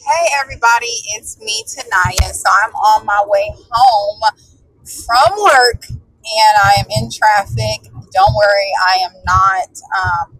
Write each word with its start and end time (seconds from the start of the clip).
Hey 0.00 0.32
everybody, 0.40 0.96
it's 1.12 1.38
me 1.40 1.62
Tanaya. 1.68 2.32
So 2.32 2.48
I'm 2.64 2.72
on 2.72 3.04
my 3.04 3.22
way 3.26 3.52
home 3.70 4.20
from 4.88 5.44
work 5.44 5.84
and 5.90 6.54
I 6.64 6.80
am 6.80 6.86
in 6.88 7.10
traffic. 7.10 7.84
Don't 7.92 8.34
worry, 8.34 8.72
I 8.88 8.96
am 9.04 9.12
not 9.26 9.68
um, 9.92 10.38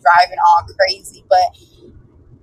driving 0.00 0.38
all 0.48 0.64
crazy, 0.80 1.26
but 1.28 1.44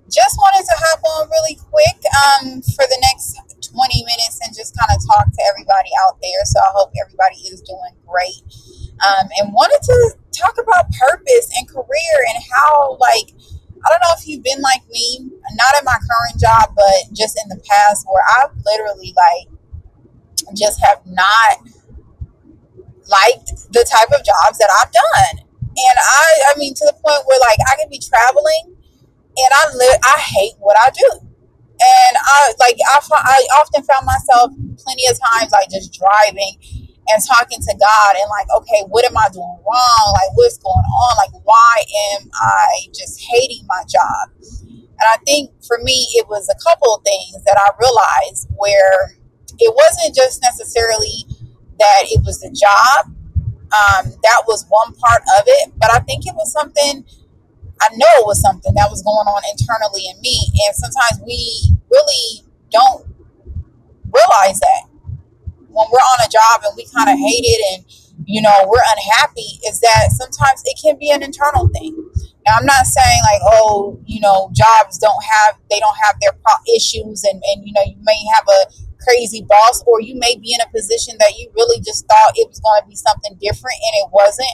just 0.08 0.38
wanted 0.38 0.62
to 0.62 0.76
hop 0.78 1.02
on 1.02 1.28
really 1.30 1.58
quick 1.58 1.98
um, 2.22 2.62
for 2.62 2.86
the 2.86 2.98
next 3.02 3.34
20 3.66 4.04
minutes 4.06 4.38
and 4.46 4.54
just 4.54 4.78
kind 4.78 4.94
of 4.94 5.02
talk 5.10 5.26
to 5.26 5.42
everybody 5.50 5.90
out 6.06 6.18
there. 6.22 6.44
So 6.44 6.60
I 6.60 6.70
hope 6.70 6.92
everybody 7.02 7.50
is 7.50 7.62
doing 7.62 7.98
great. 8.06 8.46
Um, 9.02 9.26
and 9.42 9.52
wanted 9.52 9.82
to 9.82 10.14
talk 10.30 10.54
about 10.62 10.86
purpose 10.94 11.50
and 11.58 11.66
career 11.66 12.16
and 12.30 12.38
how, 12.54 12.96
like, 13.00 13.34
I 13.84 13.88
don't 13.88 14.02
know 14.04 14.14
if 14.18 14.26
you've 14.28 14.44
been 14.44 14.60
like 14.60 14.86
me, 14.90 15.30
not 15.56 15.74
in 15.78 15.84
my 15.84 15.98
current 15.98 16.40
job, 16.40 16.74
but 16.76 17.12
just 17.14 17.38
in 17.42 17.48
the 17.48 17.60
past 17.68 18.06
where 18.10 18.22
I've 18.38 18.54
literally, 18.64 19.14
like, 19.16 19.48
just 20.56 20.80
have 20.80 21.02
not 21.06 21.66
liked 23.08 23.50
the 23.72 23.84
type 23.84 24.08
of 24.12 24.24
jobs 24.24 24.58
that 24.58 24.70
I've 24.80 24.92
done. 24.92 25.44
And 25.60 25.96
I, 25.98 26.52
I 26.54 26.58
mean, 26.58 26.74
to 26.74 26.84
the 26.86 26.94
point 26.94 27.22
where, 27.26 27.40
like, 27.40 27.58
I 27.68 27.76
can 27.80 27.88
be 27.88 27.98
traveling 27.98 28.76
and 29.36 29.50
I 29.52 29.64
li- 29.74 30.00
I 30.04 30.20
hate 30.20 30.54
what 30.58 30.76
I 30.80 30.90
do. 30.90 31.10
And 31.80 32.14
I 32.20 32.52
like 32.60 32.76
I, 32.86 33.00
I 33.12 33.40
often 33.60 33.82
found 33.84 34.04
myself 34.06 34.52
plenty 34.84 35.06
of 35.08 35.18
times 35.18 35.52
like 35.52 35.70
just 35.70 35.96
driving 35.96 36.56
and 37.08 37.22
talking 37.24 37.58
to 37.60 37.74
God 37.80 38.12
and 38.20 38.28
like, 38.28 38.46
okay, 38.58 38.84
what 38.88 39.04
am 39.04 39.16
I 39.16 39.28
doing 39.32 39.58
wrong? 39.64 40.06
Like, 40.12 40.36
what's 40.36 40.58
going 40.58 40.76
on? 40.76 41.16
Like, 41.16 41.32
why 41.44 41.84
am 42.14 42.30
I 42.34 42.86
just 42.94 43.20
hating 43.20 43.64
my 43.66 43.82
job? 43.88 44.28
And 45.00 45.08
I 45.08 45.16
think 45.24 45.50
for 45.64 45.78
me, 45.82 46.08
it 46.14 46.28
was 46.28 46.48
a 46.48 46.58
couple 46.68 46.94
of 46.94 47.02
things 47.02 47.42
that 47.44 47.56
I 47.56 47.70
realized 47.80 48.48
where 48.56 49.16
it 49.58 49.74
wasn't 49.74 50.14
just 50.14 50.42
necessarily 50.42 51.24
that 51.78 52.02
it 52.04 52.20
was 52.24 52.40
the 52.40 52.50
job. 52.50 53.16
Um, 53.70 54.12
that 54.22 54.44
was 54.46 54.66
one 54.68 54.92
part 54.94 55.22
of 55.38 55.44
it, 55.46 55.72
but 55.78 55.92
I 55.92 56.00
think 56.00 56.26
it 56.26 56.34
was 56.34 56.52
something 56.52 57.04
I 57.80 57.88
know 57.96 58.12
it 58.20 58.26
was 58.26 58.40
something 58.40 58.74
that 58.74 58.88
was 58.90 59.02
going 59.02 59.24
on 59.24 59.42
internally 59.56 60.04
in 60.12 60.20
me. 60.20 60.36
And 60.68 60.76
sometimes 60.76 61.24
we 61.24 61.76
really 61.90 62.44
don't 62.70 63.08
realize 64.04 64.60
that 64.60 64.84
when 65.68 65.86
we're 65.88 66.08
on 66.12 66.18
a 66.20 66.28
job 66.28 66.60
and 66.68 66.76
we 66.76 66.84
kind 66.92 67.08
of 67.08 67.16
hate 67.16 67.46
it 67.46 67.60
and, 67.72 67.84
you 68.26 68.42
know, 68.42 68.68
we're 68.68 68.84
unhappy, 68.92 69.64
is 69.66 69.80
that 69.80 70.12
sometimes 70.12 70.62
it 70.66 70.78
can 70.82 70.98
be 70.98 71.10
an 71.10 71.22
internal 71.22 71.68
thing. 71.68 72.09
Now, 72.50 72.58
I'm 72.58 72.66
not 72.66 72.82
saying 72.86 73.20
like, 73.30 73.42
oh, 73.46 74.00
you 74.06 74.18
know, 74.18 74.50
jobs 74.50 74.98
don't 74.98 75.22
have, 75.22 75.54
they 75.70 75.78
don't 75.78 75.96
have 76.02 76.18
their 76.20 76.34
issues 76.74 77.22
and, 77.22 77.40
and, 77.46 77.62
you 77.64 77.72
know, 77.72 77.86
you 77.86 77.94
may 78.02 78.18
have 78.34 78.42
a 78.42 78.60
crazy 79.06 79.46
boss 79.46 79.84
or 79.86 80.00
you 80.00 80.18
may 80.18 80.34
be 80.34 80.52
in 80.52 80.60
a 80.60 80.68
position 80.74 81.14
that 81.20 81.38
you 81.38 81.48
really 81.54 81.78
just 81.78 82.06
thought 82.08 82.34
it 82.34 82.48
was 82.48 82.58
going 82.58 82.82
to 82.82 82.88
be 82.88 82.96
something 82.96 83.38
different 83.40 83.78
and 83.78 84.02
it 84.02 84.10
wasn't 84.12 84.50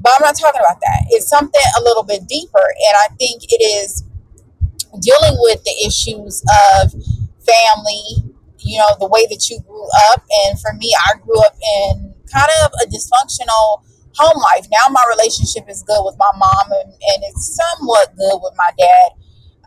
but 0.00 0.12
I'm 0.16 0.24
not 0.24 0.36
talking 0.36 0.60
about 0.60 0.80
that. 0.80 1.04
It's 1.10 1.28
something 1.28 1.60
a 1.78 1.82
little 1.82 2.02
bit 2.02 2.26
deeper. 2.26 2.64
And 2.64 2.94
I 3.04 3.14
think 3.16 3.44
it 3.44 3.62
is 3.62 4.02
dealing 4.98 5.36
with 5.40 5.62
the 5.64 5.76
issues 5.86 6.42
of 6.80 6.92
family, 7.44 8.32
you 8.60 8.78
know, 8.78 8.96
the 8.98 9.08
way 9.08 9.26
that 9.28 9.50
you 9.50 9.60
grew 9.60 9.86
up. 10.10 10.24
And 10.44 10.58
for 10.58 10.72
me, 10.72 10.94
I 11.06 11.18
grew 11.18 11.38
up 11.40 11.54
in 11.84 12.14
kind 12.32 12.48
of 12.64 12.72
a 12.82 12.88
dysfunctional 12.88 13.84
home 14.16 14.40
life. 14.52 14.66
Now 14.70 14.90
my 14.90 15.04
relationship 15.16 15.68
is 15.68 15.82
good 15.82 16.02
with 16.04 16.16
my 16.18 16.30
mom 16.36 16.66
and, 16.82 16.92
and 16.92 17.18
it's 17.30 17.56
somewhat 17.56 18.16
good 18.16 18.38
with 18.42 18.54
my 18.56 18.70
dad. 18.78 19.10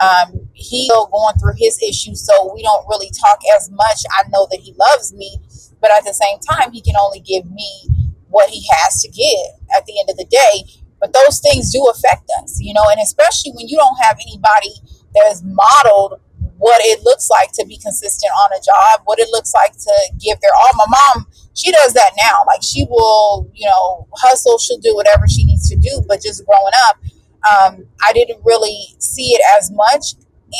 Um, 0.01 0.49
he's 0.53 0.85
still 0.85 1.07
going 1.07 1.35
through 1.39 1.53
his 1.57 1.81
issues, 1.81 2.25
so 2.25 2.51
we 2.53 2.61
don't 2.63 2.85
really 2.89 3.11
talk 3.11 3.39
as 3.55 3.69
much. 3.71 4.03
I 4.11 4.27
know 4.29 4.47
that 4.51 4.59
he 4.59 4.73
loves 4.77 5.13
me, 5.13 5.37
but 5.79 5.91
at 5.91 6.03
the 6.03 6.13
same 6.13 6.39
time, 6.39 6.71
he 6.73 6.81
can 6.81 6.95
only 6.99 7.19
give 7.19 7.45
me 7.45 7.87
what 8.27 8.49
he 8.49 8.65
has 8.81 9.01
to 9.03 9.09
give 9.09 9.53
at 9.77 9.85
the 9.85 9.99
end 9.99 10.09
of 10.09 10.17
the 10.17 10.25
day. 10.25 10.65
But 10.99 11.13
those 11.13 11.39
things 11.39 11.71
do 11.71 11.85
affect 11.93 12.29
us, 12.41 12.59
you 12.59 12.73
know, 12.73 12.83
and 12.89 12.99
especially 13.01 13.51
when 13.53 13.67
you 13.67 13.77
don't 13.77 13.97
have 14.01 14.17
anybody 14.27 14.73
that 15.13 15.31
is 15.31 15.43
modeled 15.43 16.19
what 16.57 16.79
it 16.83 17.03
looks 17.03 17.29
like 17.29 17.51
to 17.53 17.65
be 17.65 17.77
consistent 17.77 18.31
on 18.31 18.51
a 18.53 18.61
job, 18.61 19.01
what 19.05 19.19
it 19.19 19.29
looks 19.31 19.53
like 19.53 19.73
to 19.73 19.93
give 20.19 20.39
their 20.41 20.51
all. 20.55 20.73
My 20.75 20.85
mom, 20.89 21.27
she 21.53 21.71
does 21.71 21.93
that 21.93 22.11
now. 22.17 22.41
Like 22.47 22.61
she 22.63 22.85
will, 22.89 23.49
you 23.53 23.65
know, 23.65 24.07
hustle, 24.15 24.57
she'll 24.57 24.79
do 24.79 24.95
whatever 24.95 25.27
she 25.27 25.43
needs 25.43 25.69
to 25.69 25.75
do. 25.75 26.03
But 26.07 26.21
just 26.21 26.45
growing 26.45 26.73
up, 26.89 26.97
um, 27.43 27.85
I 28.01 28.13
didn't 28.13 28.39
really 28.43 28.95
see 28.99 29.35
it 29.35 29.41
as 29.57 29.71
much. 29.71 30.15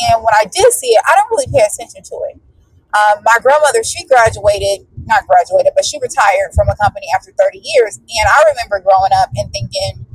And 0.09 0.23
when 0.23 0.33
I 0.33 0.45
did 0.45 0.73
see 0.73 0.87
it, 0.87 1.01
I 1.05 1.15
didn't 1.15 1.31
really 1.31 1.51
pay 1.53 1.63
attention 1.63 2.03
to 2.03 2.15
it. 2.29 2.41
Um, 2.93 3.23
my 3.25 3.37
grandmother, 3.41 3.83
she 3.83 4.05
graduated, 4.05 4.85
not 5.05 5.25
graduated, 5.25 5.73
but 5.75 5.85
she 5.85 5.97
retired 5.97 6.53
from 6.53 6.69
a 6.69 6.75
company 6.77 7.07
after 7.15 7.31
30 7.33 7.61
years. 7.63 7.97
And 7.97 8.27
I 8.29 8.53
remember 8.53 8.85
growing 8.85 9.13
up 9.17 9.29
and 9.35 9.51
thinking, 9.51 10.05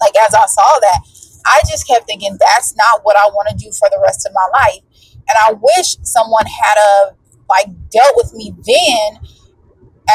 like, 0.00 0.14
as 0.16 0.34
I 0.34 0.46
saw 0.46 0.78
that, 0.80 1.02
I 1.46 1.60
just 1.68 1.86
kept 1.86 2.06
thinking, 2.06 2.36
that's 2.38 2.76
not 2.76 3.00
what 3.02 3.16
I 3.16 3.28
want 3.32 3.48
to 3.50 3.56
do 3.56 3.70
for 3.72 3.88
the 3.90 4.00
rest 4.02 4.26
of 4.26 4.32
my 4.34 4.46
life. 4.52 4.82
And 5.28 5.36
I 5.46 5.52
wish 5.52 5.96
someone 6.02 6.46
had 6.46 6.76
a, 6.78 7.16
like, 7.48 7.68
dealt 7.90 8.14
with 8.16 8.32
me 8.34 8.52
then 8.64 9.20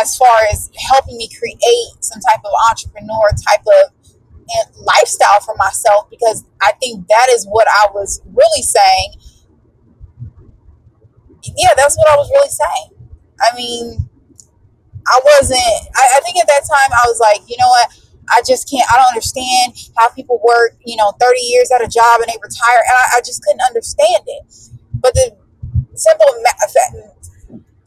as 0.01 0.17
far 0.17 0.35
as 0.51 0.69
helping 0.89 1.17
me 1.17 1.29
create 1.39 2.03
some 2.03 2.19
type 2.19 2.41
of 2.43 2.51
entrepreneur 2.69 3.29
type 3.47 3.63
of 3.63 3.91
eh, 4.49 4.63
lifestyle 4.81 5.39
for 5.39 5.55
myself 5.57 6.09
because 6.09 6.43
I 6.61 6.73
think 6.81 7.07
that 7.07 7.27
is 7.31 7.45
what 7.45 7.65
I 7.69 7.87
was 7.93 8.21
really 8.25 8.61
saying 8.61 9.21
yeah, 11.57 11.69
that's 11.77 11.97
what 11.97 12.09
I 12.09 12.17
was 12.17 12.29
really 12.31 12.49
saying. 12.49 12.89
I 13.41 13.55
mean, 13.55 14.09
I 15.07 15.19
wasn't, 15.23 15.59
I, 15.95 16.17
I 16.17 16.19
think 16.23 16.37
at 16.37 16.47
that 16.47 16.65
time 16.65 16.89
I 16.91 17.05
was 17.05 17.19
like, 17.19 17.41
you 17.47 17.55
know 17.59 17.67
what? 17.67 17.89
I 18.29 18.41
just 18.45 18.69
can't, 18.69 18.85
I 18.91 18.97
don't 18.97 19.09
understand 19.09 19.73
how 19.97 20.09
people 20.09 20.41
work, 20.43 20.77
you 20.85 20.95
know, 20.95 21.13
30 21.19 21.39
years 21.41 21.71
at 21.71 21.83
a 21.83 21.87
job 21.87 22.21
and 22.21 22.29
they 22.29 22.37
retire. 22.41 22.81
And 22.87 22.95
I, 22.95 23.17
I 23.17 23.21
just 23.21 23.43
couldn't 23.43 23.61
understand 23.67 24.23
it. 24.27 24.43
But 24.93 25.13
the 25.13 25.37
simple 25.95 26.27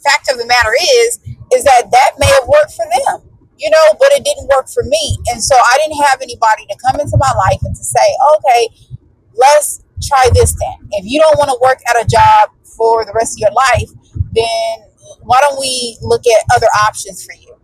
fact 0.02 0.30
of 0.30 0.38
the 0.38 0.46
matter 0.46 0.72
is, 1.02 1.18
is 1.52 1.64
that 1.64 1.90
that 1.90 2.10
may 2.18 2.26
have 2.26 2.48
worked 2.48 2.72
for 2.72 2.86
them, 2.86 3.28
you 3.56 3.70
know, 3.70 3.86
but 3.98 4.08
it 4.12 4.24
didn't 4.24 4.48
work 4.48 4.68
for 4.68 4.82
me. 4.84 5.18
And 5.32 5.42
so 5.42 5.54
I 5.56 5.78
didn't 5.82 6.02
have 6.04 6.20
anybody 6.22 6.66
to 6.70 6.76
come 6.84 7.00
into 7.00 7.16
my 7.18 7.32
life 7.36 7.60
and 7.62 7.74
to 7.74 7.84
say, 7.84 8.06
okay, 8.36 8.68
let's 9.34 9.82
try 10.02 10.28
this 10.34 10.52
then. 10.52 10.88
If 10.92 11.04
you 11.06 11.20
don't 11.20 11.38
want 11.38 11.50
to 11.50 11.58
work 11.62 11.78
at 11.88 12.00
a 12.00 12.06
job 12.06 12.50
for 12.62 13.04
the 13.04 13.12
rest 13.14 13.36
of 13.36 13.40
your 13.40 13.52
life, 13.52 13.90
then 14.32 14.88
why 15.22 15.40
don't 15.40 15.58
we 15.58 15.98
look 16.02 16.22
at 16.26 16.44
other 16.54 16.68
options 16.86 17.24
for 17.24 17.34
you? 17.34 17.57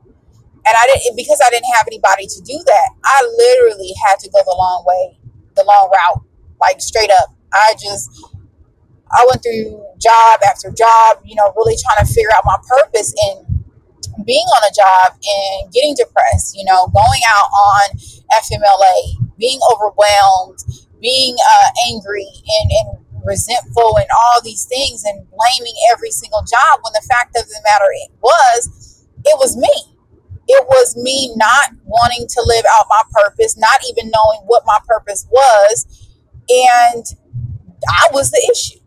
And 0.67 0.75
I 0.77 0.87
didn't 0.87 1.17
because 1.17 1.41
I 1.45 1.51
didn't 1.51 1.71
have 1.77 1.87
anybody 1.87 2.27
to 2.27 2.41
do 2.41 2.59
that. 2.67 2.89
I 3.05 3.21
literally 3.37 3.93
had 4.07 4.19
to 4.21 4.31
go 4.31 4.41
the 4.45 4.57
long 4.57 4.85
way, 4.87 5.19
the 5.57 5.65
long 5.65 5.91
route, 5.93 6.25
like 6.61 6.81
straight 6.81 7.11
up. 7.11 7.35
I 7.53 7.75
just 7.79 8.11
I 9.13 9.25
went 9.29 9.43
through 9.43 9.85
job 10.01 10.41
after 10.49 10.71
job, 10.71 11.21
you 11.25 11.37
know, 11.37 11.53
really 11.57 11.77
trying 11.77 12.05
to 12.05 12.13
figure 12.13 12.33
out 12.35 12.43
my 12.45 12.59
purpose 12.67 13.15
in 13.29 13.65
being 14.25 14.47
on 14.57 14.63
a 14.65 14.73
job 14.75 15.19
and 15.21 15.73
getting 15.73 15.95
depressed, 15.95 16.57
you 16.57 16.65
know, 16.65 16.89
going 16.89 17.21
out 17.29 17.49
on 17.51 17.99
FMLA, 18.41 19.37
being 19.39 19.61
overwhelmed, 19.71 20.59
being 21.01 21.37
uh, 21.37 21.69
angry 21.93 22.27
and, 22.27 22.71
and 22.73 23.05
resentful 23.25 23.97
and 23.99 24.09
all 24.13 24.41
these 24.43 24.65
things 24.67 25.05
and 25.05 25.27
blaming 25.31 25.75
every 25.93 26.11
single 26.11 26.43
job 26.43 26.81
when 26.83 26.93
the 26.93 27.07
fact 27.09 27.37
of 27.37 27.47
the 27.49 27.61
matter 27.65 27.89
it 28.05 28.11
was 28.21 29.07
it 29.25 29.39
was 29.39 29.57
me 29.57 29.94
it 30.49 30.67
was 30.69 30.97
me 30.97 31.33
not 31.37 31.71
wanting 31.85 32.27
to 32.29 32.43
live 32.47 32.65
out 32.77 32.87
my 32.89 33.03
purpose 33.11 33.57
not 33.57 33.81
even 33.89 34.11
knowing 34.11 34.41
what 34.47 34.63
my 34.67 34.79
purpose 34.87 35.27
was 35.31 36.09
and 36.49 37.05
i 37.89 38.07
was 38.13 38.31
the 38.31 38.49
issue 38.51 38.79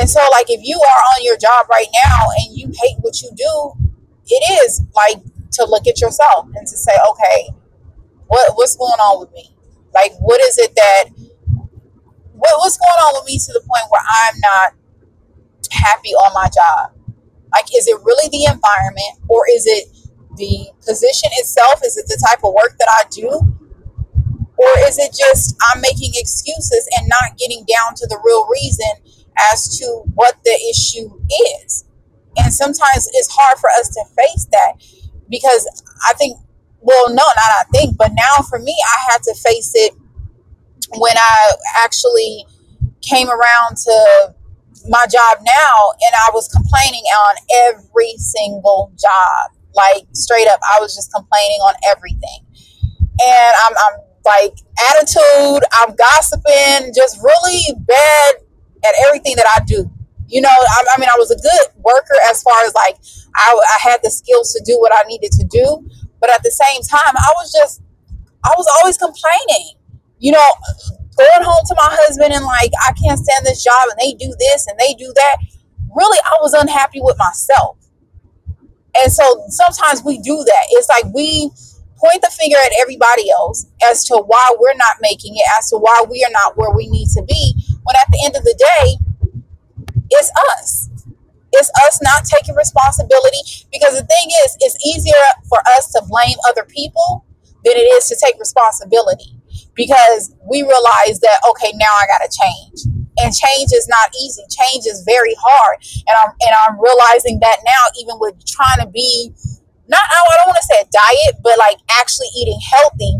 and 0.00 0.08
so 0.08 0.20
like 0.30 0.50
if 0.50 0.60
you 0.62 0.76
are 0.76 1.02
on 1.16 1.24
your 1.24 1.36
job 1.36 1.66
right 1.70 1.88
now 2.04 2.20
and 2.38 2.56
you 2.56 2.70
hate 2.82 2.96
what 3.00 3.20
you 3.22 3.30
do 3.36 3.72
it 4.26 4.64
is 4.64 4.82
like 4.94 5.22
to 5.52 5.64
look 5.64 5.86
at 5.86 6.00
yourself 6.00 6.46
and 6.54 6.66
to 6.66 6.76
say 6.76 6.92
okay 7.10 7.50
what 8.26 8.52
what's 8.56 8.76
going 8.76 8.90
on 8.92 9.20
with 9.20 9.32
me 9.32 9.54
like 9.94 10.12
what 10.18 10.40
is 10.40 10.58
it 10.58 10.74
that 10.74 11.04
what, 12.44 12.58
what's 12.58 12.76
going 12.76 13.00
on 13.08 13.14
with 13.16 13.26
me 13.26 13.38
to 13.38 13.52
the 13.52 13.60
point 13.60 13.86
where 13.88 14.02
I'm 14.04 14.34
not 14.40 14.74
happy 15.70 16.10
on 16.10 16.34
my 16.34 16.48
job? 16.52 16.92
Like, 17.52 17.66
is 17.74 17.86
it 17.86 17.96
really 18.04 18.28
the 18.28 18.44
environment 18.52 19.24
or 19.28 19.46
is 19.48 19.64
it 19.66 19.88
the 20.36 20.70
position 20.86 21.30
itself? 21.38 21.80
Is 21.84 21.96
it 21.96 22.06
the 22.06 22.20
type 22.28 22.44
of 22.44 22.54
work 22.54 22.76
that 22.78 22.88
I 22.88 23.08
do? 23.10 23.28
Or 24.56 24.70
is 24.86 24.98
it 24.98 25.12
just 25.12 25.56
I'm 25.72 25.80
making 25.80 26.12
excuses 26.14 26.88
and 26.96 27.08
not 27.08 27.36
getting 27.38 27.64
down 27.66 27.94
to 27.96 28.06
the 28.06 28.20
real 28.24 28.46
reason 28.48 28.90
as 29.52 29.76
to 29.78 30.04
what 30.14 30.36
the 30.44 30.56
issue 30.70 31.10
is? 31.66 31.84
And 32.36 32.52
sometimes 32.52 33.08
it's 33.14 33.28
hard 33.30 33.58
for 33.58 33.70
us 33.78 33.88
to 33.90 34.04
face 34.16 34.46
that 34.52 34.74
because 35.28 35.66
I 36.08 36.14
think, 36.14 36.38
well, 36.80 37.08
no, 37.08 37.14
not 37.14 37.50
I 37.58 37.64
think, 37.72 37.96
but 37.96 38.12
now 38.14 38.42
for 38.48 38.58
me, 38.58 38.76
I 38.94 39.12
had 39.12 39.22
to 39.22 39.34
face 39.34 39.72
it 39.74 39.94
when 40.96 41.16
I 41.16 41.52
actually 41.84 42.46
came 43.02 43.28
around 43.28 43.76
to 43.76 44.34
my 44.88 45.06
job 45.10 45.38
now 45.42 45.92
and 46.06 46.14
I 46.14 46.30
was 46.32 46.48
complaining 46.48 47.04
on 47.04 47.36
every 47.68 48.14
single 48.18 48.92
job. 48.98 49.50
Like 49.74 50.06
straight 50.12 50.48
up, 50.48 50.60
I 50.62 50.80
was 50.80 50.94
just 50.94 51.12
complaining 51.12 51.60
on 51.60 51.74
everything. 51.94 52.46
And 53.22 53.52
I'm, 53.66 53.74
I'm 53.76 53.94
like 54.24 54.54
attitude, 54.90 55.62
I'm 55.72 55.94
gossiping, 55.94 56.92
just 56.94 57.20
really 57.22 57.74
bad 57.86 58.34
at 58.84 58.94
everything 59.06 59.36
that 59.36 59.46
I 59.56 59.64
do. 59.64 59.90
You 60.26 60.40
know, 60.40 60.48
I, 60.50 60.84
I 60.96 61.00
mean, 61.00 61.08
I 61.08 61.18
was 61.18 61.30
a 61.30 61.36
good 61.36 61.82
worker 61.82 62.16
as 62.30 62.42
far 62.42 62.64
as 62.64 62.74
like 62.74 62.96
I, 63.36 63.52
I 63.52 63.90
had 63.90 64.00
the 64.02 64.10
skills 64.10 64.52
to 64.52 64.62
do 64.64 64.78
what 64.80 64.92
I 64.94 65.06
needed 65.06 65.32
to 65.32 65.44
do. 65.44 65.86
But 66.20 66.30
at 66.30 66.42
the 66.42 66.50
same 66.50 66.80
time, 66.82 67.14
I 67.14 67.32
was 67.36 67.52
just, 67.52 67.82
I 68.44 68.52
was 68.56 68.66
always 68.80 68.96
complaining. 68.96 69.76
You 70.18 70.32
know, 70.32 70.50
going 71.16 71.44
home 71.44 71.64
to 71.68 71.74
my 71.76 71.90
husband 71.90 72.32
and 72.32 72.44
like, 72.44 72.72
I 72.88 72.92
can't 72.92 73.18
stand 73.18 73.44
this 73.44 73.62
job 73.62 73.90
and 73.90 73.98
they 74.00 74.14
do 74.14 74.32
this 74.38 74.66
and 74.66 74.78
they 74.78 74.94
do 74.94 75.12
that. 75.14 75.36
Really, 75.94 76.18
I 76.24 76.38
was 76.40 76.54
unhappy 76.54 77.00
with 77.02 77.18
myself. 77.18 77.76
And 79.02 79.12
so 79.12 79.44
sometimes 79.48 80.02
we 80.04 80.18
do 80.18 80.36
that. 80.36 80.64
It's 80.70 80.88
like 80.88 81.04
we 81.14 81.50
point 81.96 82.22
the 82.22 82.30
finger 82.30 82.56
at 82.58 82.72
everybody 82.80 83.30
else 83.30 83.66
as 83.90 84.04
to 84.06 84.16
why 84.26 84.54
we're 84.58 84.76
not 84.76 84.96
making 85.00 85.36
it, 85.36 85.46
as 85.58 85.70
to 85.70 85.76
why 85.76 86.04
we 86.08 86.24
are 86.24 86.32
not 86.32 86.56
where 86.56 86.70
we 86.70 86.88
need 86.88 87.08
to 87.14 87.22
be. 87.22 87.54
When 87.82 87.96
at 87.96 88.08
the 88.10 88.22
end 88.24 88.36
of 88.36 88.44
the 88.44 88.54
day, 88.54 88.96
it's 90.10 90.30
us. 90.52 90.90
It's 91.52 91.70
us 91.86 92.00
not 92.02 92.24
taking 92.24 92.54
responsibility 92.56 93.66
because 93.72 93.94
the 93.98 94.06
thing 94.06 94.28
is, 94.44 94.56
it's 94.60 94.76
easier 94.84 95.24
for 95.48 95.58
us 95.76 95.92
to 95.92 96.02
blame 96.08 96.36
other 96.48 96.64
people 96.64 97.24
than 97.64 97.74
it 97.76 97.86
is 97.96 98.08
to 98.08 98.16
take 98.22 98.38
responsibility 98.38 99.38
because 99.74 100.34
we 100.48 100.62
realize 100.62 101.20
that, 101.20 101.40
okay, 101.50 101.72
now 101.76 101.86
I 101.94 102.06
got 102.06 102.28
to 102.28 102.38
change. 102.38 103.03
And 103.22 103.30
change 103.30 103.70
is 103.70 103.86
not 103.86 104.10
easy. 104.22 104.42
Change 104.50 104.86
is 104.86 105.02
very 105.06 105.34
hard. 105.38 105.78
And 106.06 106.14
I'm, 106.18 106.32
and 106.42 106.54
I'm 106.66 106.74
realizing 106.80 107.38
that 107.40 107.62
now, 107.64 107.82
even 108.00 108.18
with 108.18 108.34
trying 108.46 108.82
to 108.82 108.90
be 108.90 109.30
not, 109.86 110.00
I 110.00 110.36
don't 110.40 110.48
want 110.48 110.58
to 110.58 110.68
say 110.68 110.80
a 110.80 110.88
diet, 110.90 111.38
but 111.44 111.58
like 111.58 111.78
actually 111.90 112.28
eating 112.36 112.58
healthy. 112.58 113.14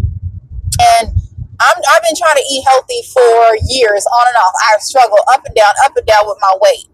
And 0.99 1.15
I'm, 1.61 1.79
I've 1.93 2.03
been 2.03 2.17
trying 2.17 2.41
to 2.41 2.47
eat 2.51 2.65
healthy 2.67 3.03
for 3.13 3.55
years 3.71 4.03
on 4.07 4.25
and 4.27 4.37
off. 4.37 4.55
I've 4.73 4.83
struggled 4.83 5.23
up 5.31 5.45
and 5.47 5.55
down, 5.55 5.71
up 5.85 5.97
and 5.97 6.07
down 6.07 6.27
with 6.27 6.39
my 6.41 6.57
weight 6.59 6.89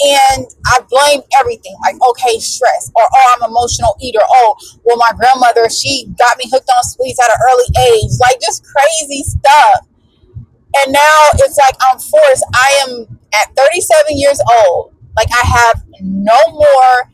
and 0.00 0.46
I 0.66 0.80
blame 0.88 1.20
everything 1.38 1.76
like 1.84 1.96
okay 2.00 2.38
stress 2.38 2.90
or 2.94 3.02
oh 3.04 3.34
I'm 3.36 3.42
an 3.42 3.50
emotional 3.50 3.96
eater 4.00 4.20
oh 4.22 4.56
well 4.84 4.96
my 4.96 5.12
grandmother 5.16 5.68
she 5.68 6.06
got 6.18 6.38
me 6.38 6.44
hooked 6.50 6.70
on 6.70 6.82
sweets 6.84 7.20
at 7.20 7.28
an 7.30 7.36
early 7.52 7.68
age 7.92 8.10
like 8.20 8.40
just 8.40 8.64
crazy 8.64 9.22
stuff 9.22 9.86
and 10.78 10.92
now 10.92 11.18
it's 11.34 11.58
like 11.58 11.74
I'm 11.80 11.98
forced. 11.98 12.44
I 12.54 12.86
am 12.86 13.18
at 13.34 13.54
37 13.56 14.16
years 14.16 14.40
old. 14.66 14.94
Like 15.16 15.28
I 15.32 15.46
have 15.46 15.84
no 16.00 16.38
more 16.48 17.10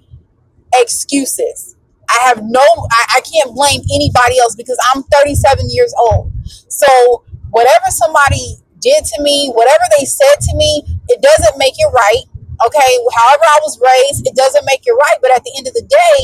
excuses. 0.74 1.76
I 2.08 2.18
have 2.28 2.42
no 2.44 2.60
I, 2.62 3.16
I 3.16 3.20
can't 3.20 3.54
blame 3.54 3.80
anybody 3.94 4.38
else 4.38 4.54
because 4.54 4.78
I'm 4.94 5.02
37 5.02 5.70
years 5.70 5.94
old. 5.98 6.32
So 6.68 7.24
whatever 7.50 7.86
somebody 7.88 8.56
did 8.80 9.04
to 9.04 9.22
me 9.22 9.50
whatever 9.54 9.82
they 9.98 10.04
said 10.04 10.36
to 10.38 10.54
me 10.54 10.84
it 11.08 11.22
doesn't 11.22 11.58
make 11.58 11.74
it 11.78 11.90
right 11.92 12.22
Okay, 12.64 12.92
however 13.12 13.44
I 13.44 13.60
was 13.60 13.78
raised, 13.80 14.26
it 14.26 14.34
doesn't 14.34 14.64
make 14.64 14.80
it 14.86 14.92
right. 14.92 15.18
But 15.20 15.30
at 15.36 15.44
the 15.44 15.52
end 15.58 15.66
of 15.68 15.74
the 15.74 15.84
day, 15.84 16.16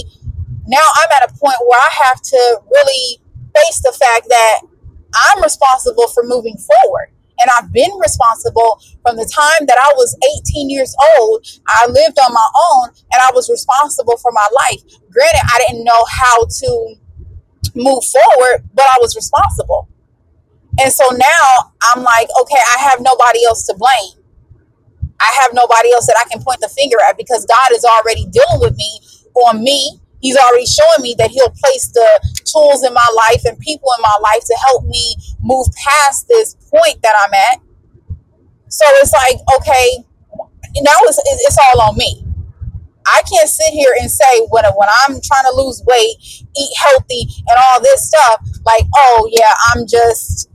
now 0.66 0.84
I'm 0.96 1.10
at 1.20 1.30
a 1.30 1.34
point 1.36 1.56
where 1.66 1.78
I 1.78 1.90
have 2.08 2.22
to 2.22 2.60
really 2.70 3.20
face 3.54 3.80
the 3.80 3.92
fact 3.92 4.28
that 4.28 4.62
I'm 5.12 5.42
responsible 5.42 6.08
for 6.08 6.22
moving 6.24 6.56
forward. 6.56 7.12
And 7.42 7.50
I've 7.58 7.72
been 7.72 7.90
responsible 8.00 8.80
from 9.02 9.16
the 9.16 9.26
time 9.26 9.66
that 9.66 9.78
I 9.78 9.92
was 9.96 10.16
18 10.46 10.70
years 10.70 10.94
old. 11.18 11.44
I 11.68 11.86
lived 11.86 12.18
on 12.18 12.32
my 12.32 12.48
own 12.70 12.88
and 13.12 13.20
I 13.20 13.30
was 13.34 13.50
responsible 13.50 14.16
for 14.18 14.30
my 14.32 14.46
life. 14.54 14.82
Granted, 15.10 15.42
I 15.52 15.64
didn't 15.66 15.84
know 15.84 16.04
how 16.08 16.46
to 16.46 16.94
move 17.74 18.04
forward, 18.04 18.68
but 18.74 18.86
I 18.88 18.98
was 19.00 19.16
responsible. 19.16 19.88
And 20.80 20.92
so 20.92 21.04
now 21.10 21.72
I'm 21.82 22.02
like, 22.02 22.28
okay, 22.42 22.62
I 22.76 22.78
have 22.90 23.00
nobody 23.00 23.44
else 23.44 23.66
to 23.66 23.74
blame. 23.74 24.22
I 25.20 25.30
have 25.42 25.54
nobody 25.54 25.92
else 25.92 26.06
that 26.06 26.16
I 26.18 26.28
can 26.28 26.42
point 26.42 26.60
the 26.60 26.68
finger 26.68 26.96
at 27.08 27.16
because 27.16 27.46
God 27.46 27.72
is 27.72 27.84
already 27.84 28.26
dealing 28.26 28.60
with 28.60 28.76
me 28.76 29.00
on 29.46 29.62
me. 29.62 30.00
He's 30.22 30.36
already 30.36 30.66
showing 30.66 31.02
me 31.02 31.14
that 31.18 31.30
He'll 31.30 31.52
place 31.62 31.88
the 31.88 32.08
tools 32.46 32.86
in 32.86 32.94
my 32.94 33.08
life 33.28 33.42
and 33.44 33.58
people 33.58 33.90
in 33.98 34.02
my 34.02 34.16
life 34.22 34.44
to 34.46 34.56
help 34.68 34.84
me 34.86 35.16
move 35.42 35.66
past 35.84 36.28
this 36.28 36.54
point 36.70 37.02
that 37.02 37.14
I'm 37.18 37.34
at. 37.34 37.60
So 38.68 38.84
it's 39.02 39.12
like, 39.12 39.36
okay, 39.58 40.04
now 40.80 40.94
it's, 41.02 41.20
it's 41.26 41.58
all 41.58 41.82
on 41.88 41.96
me. 41.96 42.24
I 43.04 43.20
can't 43.28 43.48
sit 43.48 43.72
here 43.72 43.92
and 44.00 44.08
say 44.08 44.46
when 44.48 44.64
when 44.76 44.88
I'm 45.04 45.20
trying 45.20 45.44
to 45.44 45.54
lose 45.54 45.82
weight, 45.84 46.16
eat 46.22 46.72
healthy, 46.78 47.26
and 47.48 47.58
all 47.58 47.82
this 47.82 48.08
stuff, 48.08 48.46
like, 48.64 48.86
oh 48.96 49.28
yeah, 49.30 49.52
I'm 49.74 49.86
just 49.86 50.48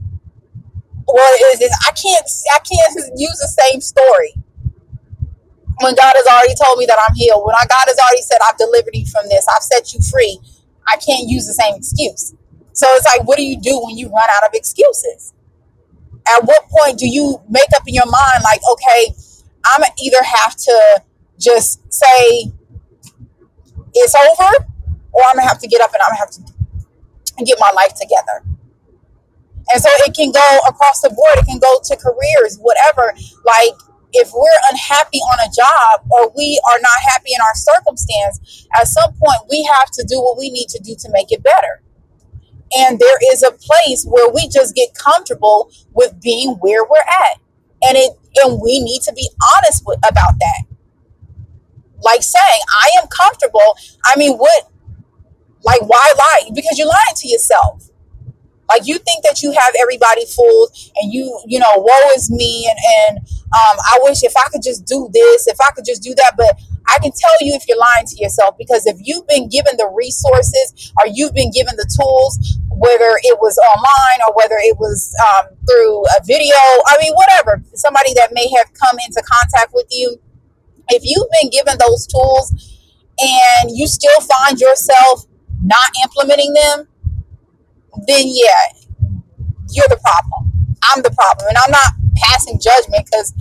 well, 1.06 1.34
is, 1.52 1.70
I 1.86 1.92
can't 1.92 2.26
I 2.54 2.58
can't 2.58 3.12
use 3.16 3.38
the 3.38 3.48
same 3.68 3.80
story 3.80 4.34
when 5.80 5.94
God 5.94 6.14
has 6.16 6.26
already 6.26 6.54
told 6.54 6.78
me 6.78 6.86
that 6.86 6.98
I'm 6.98 7.14
healed, 7.14 7.44
when 7.44 7.54
God 7.68 7.86
has 7.86 7.98
already 7.98 8.22
said, 8.22 8.38
I've 8.42 8.58
delivered 8.58 8.94
you 8.94 9.06
from 9.06 9.28
this, 9.28 9.46
I've 9.48 9.62
set 9.62 9.92
you 9.94 10.00
free, 10.02 10.40
I 10.88 10.96
can't 10.96 11.28
use 11.28 11.46
the 11.46 11.54
same 11.54 11.76
excuse. 11.76 12.34
So 12.72 12.86
it's 12.92 13.06
like, 13.06 13.26
what 13.26 13.36
do 13.36 13.44
you 13.44 13.60
do 13.60 13.80
when 13.84 13.96
you 13.96 14.08
run 14.08 14.28
out 14.36 14.44
of 14.46 14.54
excuses? 14.54 15.34
At 16.28 16.44
what 16.44 16.68
point 16.68 16.98
do 16.98 17.08
you 17.08 17.40
make 17.48 17.68
up 17.76 17.82
in 17.86 17.94
your 17.94 18.06
mind, 18.06 18.42
like, 18.44 18.60
okay, 18.72 19.14
I'm 19.66 19.82
either 20.02 20.22
have 20.22 20.56
to 20.56 21.02
just 21.38 21.80
say 21.92 22.52
it's 23.94 24.14
over, 24.14 24.66
or 25.12 25.22
I'm 25.28 25.36
gonna 25.36 25.48
have 25.48 25.58
to 25.60 25.68
get 25.68 25.80
up 25.80 25.92
and 25.92 26.02
I'm 26.02 26.10
gonna 26.10 26.18
have 26.18 26.30
to 26.30 27.44
get 27.44 27.58
my 27.60 27.70
life 27.74 27.94
together. 27.94 28.44
And 29.72 29.82
so 29.82 29.88
it 30.06 30.14
can 30.14 30.32
go 30.32 30.58
across 30.68 31.00
the 31.00 31.10
board, 31.10 31.38
it 31.38 31.46
can 31.46 31.58
go 31.58 31.80
to 31.82 31.96
careers, 31.96 32.58
whatever. 32.58 33.12
Like, 33.44 33.74
if 34.12 34.30
we're 34.34 34.60
unhappy 34.70 35.18
on 35.18 35.38
a 35.48 35.52
job 35.54 36.06
or 36.10 36.32
we 36.36 36.60
are 36.70 36.78
not 36.80 36.98
happy 37.12 37.30
in 37.34 37.40
our 37.40 37.54
circumstance, 37.54 38.66
at 38.78 38.86
some 38.88 39.12
point 39.12 39.48
we 39.50 39.64
have 39.64 39.90
to 39.92 40.04
do 40.08 40.20
what 40.20 40.38
we 40.38 40.50
need 40.50 40.68
to 40.68 40.80
do 40.82 40.94
to 40.98 41.08
make 41.12 41.30
it 41.30 41.42
better. 41.42 41.82
And 42.76 42.98
there 42.98 43.18
is 43.32 43.42
a 43.42 43.52
place 43.52 44.04
where 44.04 44.28
we 44.30 44.48
just 44.48 44.74
get 44.74 44.94
comfortable 44.94 45.70
with 45.92 46.20
being 46.20 46.56
where 46.60 46.84
we're 46.84 47.08
at. 47.08 47.40
And 47.82 47.96
it 47.96 48.12
and 48.42 48.60
we 48.62 48.80
need 48.80 49.02
to 49.02 49.12
be 49.12 49.28
honest 49.56 49.82
with, 49.86 49.98
about 49.98 50.34
that. 50.38 50.64
Like 52.02 52.22
saying, 52.22 52.60
I 52.68 53.00
am 53.00 53.08
comfortable. 53.08 53.76
I 54.04 54.16
mean, 54.16 54.36
what 54.36 54.70
like 55.64 55.82
why 55.82 56.12
lie? 56.16 56.50
Because 56.54 56.78
you're 56.78 56.88
lying 56.88 57.16
to 57.16 57.28
yourself. 57.28 57.90
Like 58.68 58.86
you 58.86 58.98
think 58.98 59.24
that 59.24 59.42
you 59.42 59.52
have 59.52 59.74
everybody 59.80 60.24
fooled 60.26 60.70
and 60.96 61.12
you, 61.12 61.40
you 61.46 61.58
know, 61.58 61.72
woe 61.76 62.10
is 62.14 62.30
me 62.30 62.68
and, 62.68 62.78
and 63.08 63.18
um, 63.18 63.76
I 63.80 63.98
wish 64.02 64.22
if 64.22 64.36
I 64.36 64.48
could 64.52 64.62
just 64.62 64.84
do 64.84 65.08
this, 65.12 65.46
if 65.48 65.58
I 65.60 65.70
could 65.72 65.84
just 65.86 66.02
do 66.02 66.14
that. 66.14 66.34
But 66.36 66.60
I 66.88 66.98
can 66.98 67.12
tell 67.12 67.36
you 67.40 67.54
if 67.54 67.68
you're 67.68 67.78
lying 67.78 68.06
to 68.06 68.16
yourself 68.16 68.56
because 68.58 68.86
if 68.86 68.96
you've 69.00 69.26
been 69.26 69.48
given 69.48 69.76
the 69.76 69.88
resources 69.88 70.92
or 71.00 71.08
you've 71.12 71.34
been 71.34 71.50
given 71.50 71.76
the 71.76 71.88
tools, 71.88 72.58
whether 72.70 73.16
it 73.24 73.38
was 73.40 73.58
online 73.58 74.20
or 74.26 74.34
whether 74.34 74.56
it 74.60 74.76
was 74.78 75.14
um, 75.28 75.52
through 75.68 76.04
a 76.04 76.24
video, 76.24 76.56
I 76.86 76.96
mean, 77.00 77.12
whatever, 77.14 77.62
somebody 77.74 78.14
that 78.14 78.32
may 78.32 78.48
have 78.56 78.72
come 78.72 78.96
into 79.04 79.22
contact 79.24 79.72
with 79.74 79.86
you, 79.90 80.16
if 80.88 81.02
you've 81.04 81.28
been 81.40 81.50
given 81.50 81.76
those 81.78 82.06
tools 82.06 82.52
and 83.18 83.70
you 83.76 83.86
still 83.86 84.20
find 84.20 84.60
yourself 84.60 85.24
not 85.62 85.90
implementing 86.04 86.54
them, 86.54 86.88
then 88.06 88.24
yeah, 88.26 88.78
you're 89.70 89.88
the 89.88 90.00
problem. 90.00 90.52
I'm 90.84 91.02
the 91.02 91.10
problem. 91.10 91.48
And 91.48 91.58
I'm 91.58 91.70
not 91.70 91.92
passing 92.16 92.58
judgment 92.60 93.06
because 93.06 93.32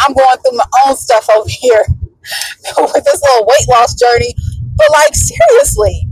I'm 0.00 0.14
going 0.14 0.36
through 0.38 0.56
my 0.56 0.66
own 0.86 0.96
stuff 0.96 1.28
over 1.30 1.48
here 1.48 1.84
with 2.78 3.04
this 3.04 3.22
little 3.22 3.46
weight 3.46 3.68
loss 3.68 3.94
journey. 3.94 4.34
But 4.76 4.90
like 4.90 5.14
seriously, 5.14 6.08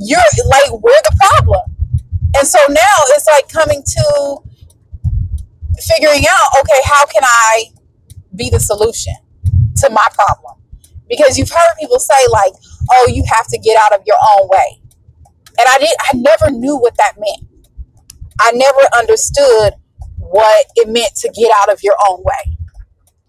you're 0.00 0.18
like 0.46 0.72
we're 0.72 1.02
the 1.04 1.16
problem. 1.20 1.76
And 2.36 2.46
so 2.46 2.58
now 2.68 2.96
it's 3.14 3.26
like 3.26 3.48
coming 3.48 3.82
to 3.82 4.38
figuring 5.80 6.24
out, 6.28 6.60
okay, 6.60 6.80
how 6.84 7.06
can 7.06 7.22
I 7.24 7.64
be 8.34 8.50
the 8.50 8.60
solution 8.60 9.14
to 9.78 9.90
my 9.90 10.06
problem? 10.12 10.60
Because 11.08 11.38
you've 11.38 11.50
heard 11.50 11.74
people 11.78 11.98
say 11.98 12.26
like, 12.30 12.52
oh, 12.92 13.08
you 13.12 13.24
have 13.34 13.46
to 13.48 13.58
get 13.58 13.78
out 13.80 13.98
of 13.98 14.02
your 14.06 14.16
own 14.36 14.48
way. 14.48 14.80
And 15.58 15.66
I 15.68 15.78
did 15.78 15.90
I 16.00 16.16
never 16.16 16.50
knew 16.50 16.76
what 16.76 16.96
that 16.98 17.14
meant. 17.18 17.48
I 18.40 18.52
never 18.52 18.80
understood 18.98 19.74
what 20.18 20.66
it 20.76 20.88
meant 20.88 21.14
to 21.16 21.28
get 21.30 21.52
out 21.56 21.72
of 21.72 21.82
your 21.82 21.94
own 22.08 22.22
way 22.22 22.58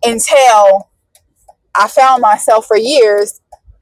until 0.04 0.90
I 1.76 1.88
found 1.88 2.22
myself 2.22 2.66
for 2.66 2.78
years 2.78 3.40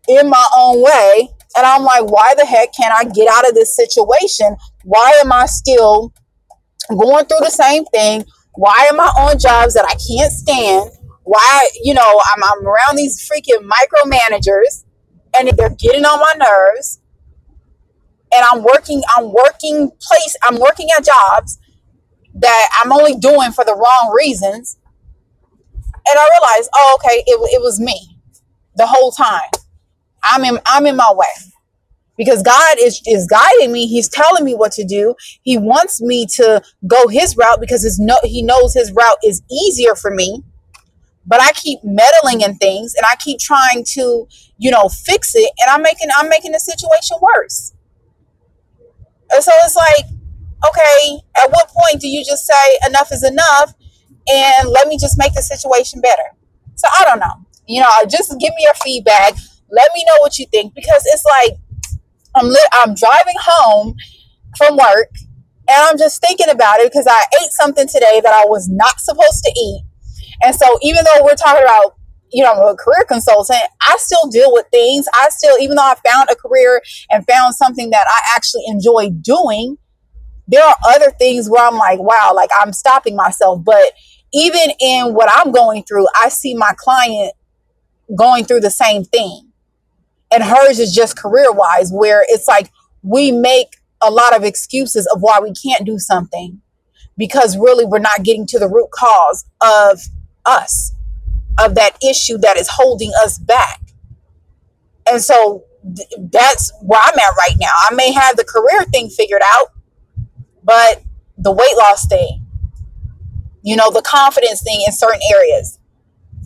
in 0.08 0.30
my 0.30 0.48
own 0.58 0.84
way. 0.84 1.30
And 1.58 1.66
I'm 1.66 1.84
like, 1.84 2.04
why 2.06 2.34
the 2.36 2.46
heck 2.46 2.76
can't 2.76 2.94
I 2.94 3.06
get 3.10 3.30
out 3.32 3.48
of 3.48 3.56
this 3.56 3.76
situation? 3.76 4.58
Why 4.84 5.12
am 5.24 5.32
I 5.32 5.46
still 5.46 6.14
going 6.90 7.26
through 7.26 7.40
the 7.40 7.50
same 7.50 7.86
thing 7.86 8.24
Why 8.56 8.88
am 8.92 9.00
I 9.00 9.06
on 9.06 9.40
jobs 9.40 9.74
that 9.74 9.86
I 9.86 9.96
can't 9.96 10.32
stand? 10.32 10.92
Why, 11.24 11.70
you 11.84 11.94
know, 11.94 12.22
I'm, 12.36 12.44
I'm 12.44 12.68
around 12.68 12.98
these 12.98 13.28
freaking 13.28 13.68
micromanagers 13.68 14.86
and 15.38 15.50
they're 15.58 15.70
getting 15.72 16.06
on 16.06 16.20
my 16.20 16.46
nerves 16.46 17.02
and 18.36 18.46
I'm 18.52 18.64
working, 18.64 19.04
I'm 19.18 19.32
working 19.34 19.92
place, 20.02 20.36
I'm 20.44 20.60
working 20.60 20.90
at 20.98 21.06
jobs 21.06 21.60
that 22.36 22.70
I'm 22.84 22.94
only 22.94 23.16
doing 23.16 23.52
for 23.54 23.66
the 23.66 23.76
wrong 23.76 24.14
reasons. 24.18 24.78
And 25.94 26.20
I 26.20 26.30
realized, 26.40 26.70
oh, 26.76 27.00
okay, 27.00 27.24
it, 27.28 27.40
it 27.56 27.62
was 27.62 27.80
me 27.80 28.20
the 28.78 28.88
whole 28.88 29.12
time. 29.12 29.50
I'm 30.24 30.44
in, 30.46 30.60
I'm 30.68 30.86
in 30.88 30.96
my 30.98 31.14
way. 31.16 31.28
because 32.18 32.44
God 32.44 32.78
is 32.80 33.02
is 33.08 33.28
guiding 33.28 33.72
me. 33.72 33.88
He's 33.88 34.10
telling 34.10 34.46
me 34.46 34.56
what 34.56 34.72
to 34.74 34.86
do. 34.86 35.16
He 35.44 35.58
wants 35.58 36.02
me 36.02 36.26
to 36.38 36.62
go 36.88 37.08
his 37.08 37.38
route 37.38 37.60
because 37.60 37.84
his 37.84 38.00
no, 38.00 38.18
he 38.24 38.42
knows 38.44 38.74
his 38.74 38.92
route 38.94 39.20
is 39.26 39.42
easier 39.52 39.96
for 39.96 40.12
me. 40.12 40.44
But 41.26 41.42
I 41.42 41.52
keep 41.54 41.80
meddling 41.84 42.42
in 42.42 42.56
things 42.58 42.96
and 42.96 43.06
I 43.12 43.16
keep 43.18 43.40
trying 43.40 43.86
to, 43.94 44.28
you 44.58 44.72
know, 44.72 44.90
fix 44.90 45.36
it 45.36 45.52
and 45.62 45.72
I'm 45.72 45.82
making 45.84 46.10
I'm 46.18 46.30
making 46.30 46.54
the 46.54 46.60
situation 46.60 47.18
worse. 47.22 47.74
And 49.32 49.44
so 49.44 49.52
it's 49.64 49.76
like, 49.76 50.06
okay, 50.68 51.20
at 51.38 51.52
what 51.52 51.70
point 51.70 52.02
do 52.02 52.08
you 52.08 52.24
just 52.24 52.46
say 52.46 52.78
enough 52.88 53.12
is 53.12 53.24
enough 53.24 53.74
and 54.28 54.70
let 54.70 54.88
me 54.88 54.98
just 54.98 55.18
make 55.18 55.34
the 55.34 55.42
situation 55.42 56.02
better? 56.02 56.36
So 56.76 56.88
I 57.00 57.06
don't 57.06 57.20
know. 57.20 57.46
You 57.68 57.82
know, 57.82 57.90
just 58.08 58.30
give 58.40 58.50
me 58.50 58.62
your 58.64 58.74
feedback. 58.76 59.34
Let 59.72 59.90
me 59.94 60.04
know 60.08 60.20
what 60.20 60.38
you 60.38 60.46
think 60.52 60.74
because 60.76 61.04
it's 61.08 61.26
like 61.26 61.58
I'm 62.36 62.48
lit 62.48 62.68
I'm 62.74 62.94
driving 62.94 63.36
home 63.40 63.96
from 64.58 64.78
work 64.78 65.12
and 65.68 65.78
I'm 65.78 65.98
just 65.98 66.22
thinking 66.22 66.50
about 66.50 66.80
it 66.80 66.92
because 66.92 67.08
I 67.10 67.22
ate 67.42 67.52
something 67.52 67.88
today 67.88 68.22
that 68.24 68.34
I 68.34 68.46
was 68.46 68.70
not 68.70 69.00
supposed 69.00 69.44
to 69.44 69.52
eat. 69.58 69.84
And 70.44 70.56
so 70.56 70.78
even 70.84 71.04
though 71.04 71.24
we're 71.24 71.36
talking 71.36 71.64
about, 71.64 71.96
you 72.32 72.44
know, 72.44 72.52
I'm 72.52 72.74
a 72.74 72.76
career 72.76 73.06
consultant, 73.08 73.60
I 73.82 73.96
still 74.00 74.28
deal 74.30 74.52
with 74.52 74.66
things. 74.72 75.06
I 75.14 75.30
still, 75.30 75.58
even 75.60 75.76
though 75.76 75.84
I 75.84 75.96
found 76.06 76.30
a 76.32 76.36
career 76.36 76.82
and 77.12 77.26
found 77.28 77.56
something 77.56 77.90
that 77.92 78.06
I 78.08 78.36
actually 78.36 78.64
enjoy 78.68 79.10
doing, 79.22 79.78
there 80.48 80.64
are 80.64 80.76
other 80.88 81.12
things 81.12 81.50
where 81.50 81.66
I'm 81.66 81.78
like, 81.78 82.00
wow, 82.00 82.32
like 82.36 82.50
I'm 82.60 82.74
stopping 82.74 83.16
myself. 83.16 83.64
But 83.64 83.94
even 84.34 84.72
in 84.80 85.14
what 85.14 85.30
I'm 85.34 85.52
going 85.52 85.84
through, 85.84 86.08
I 86.16 86.30
see 86.30 86.56
my 86.56 86.72
client 86.78 87.34
going 88.16 88.46
through 88.46 88.62
the 88.62 88.72
same 88.72 89.04
thing. 89.04 89.52
And 90.32 90.44
hers 90.44 90.80
is 90.80 90.94
just 90.94 91.18
career 91.18 91.52
wise, 91.52 91.92
where 91.92 92.26
it's 92.28 92.48
like 92.48 92.72
we 93.02 93.32
make 93.32 93.78
a 94.02 94.12
lot 94.12 94.36
of 94.36 94.44
excuses 94.44 95.08
of 95.14 95.22
why 95.22 95.40
we 95.42 95.54
can't 95.54 95.86
do 95.86 95.98
something 95.98 96.62
because 97.18 97.58
really 97.58 97.86
we're 97.86 98.00
not 98.00 98.24
getting 98.24 98.46
to 98.48 98.60
the 98.60 98.68
root 98.68 98.90
cause 98.92 99.46
of 99.62 100.02
us, 100.46 100.94
of 101.60 101.76
that 101.76 101.98
issue 102.04 102.38
that 102.40 102.58
is 102.58 102.68
holding 102.70 103.12
us 103.24 103.38
back. 103.38 103.82
And 105.10 105.22
so 105.22 105.64
th- 105.96 106.10
that's 106.32 106.72
where 106.82 107.02
I'm 107.04 107.18
at 107.18 107.36
right 107.38 107.56
now. 107.60 107.72
I 107.90 107.94
may 107.94 108.12
have 108.12 108.36
the 108.38 108.44
career 108.44 108.84
thing 108.86 109.10
figured 109.10 109.42
out, 109.44 109.72
but 110.64 111.04
the 111.38 111.52
weight 111.52 111.78
loss 111.78 112.08
thing, 112.08 112.46
you 113.62 113.76
know, 113.76 113.92
the 113.92 114.02
confidence 114.02 114.62
thing 114.64 114.84
in 114.86 114.94
certain 114.94 115.22
areas, 115.32 115.80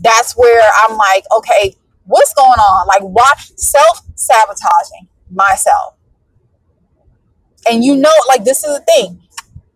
that's 0.00 0.36
where 0.36 0.68
I'm 0.82 0.96
like, 0.96 1.24
okay, 1.36 1.74
what's 2.04 2.34
going 2.34 2.48
on? 2.50 2.86
Like, 2.86 3.02
why 3.02 3.32
self 3.56 4.02
sabotaging 4.14 5.08
myself? 5.30 5.94
And 7.70 7.84
you 7.84 7.94
know, 7.96 8.12
like, 8.28 8.44
this 8.44 8.64
is 8.64 8.78
the 8.78 8.84
thing 8.84 9.20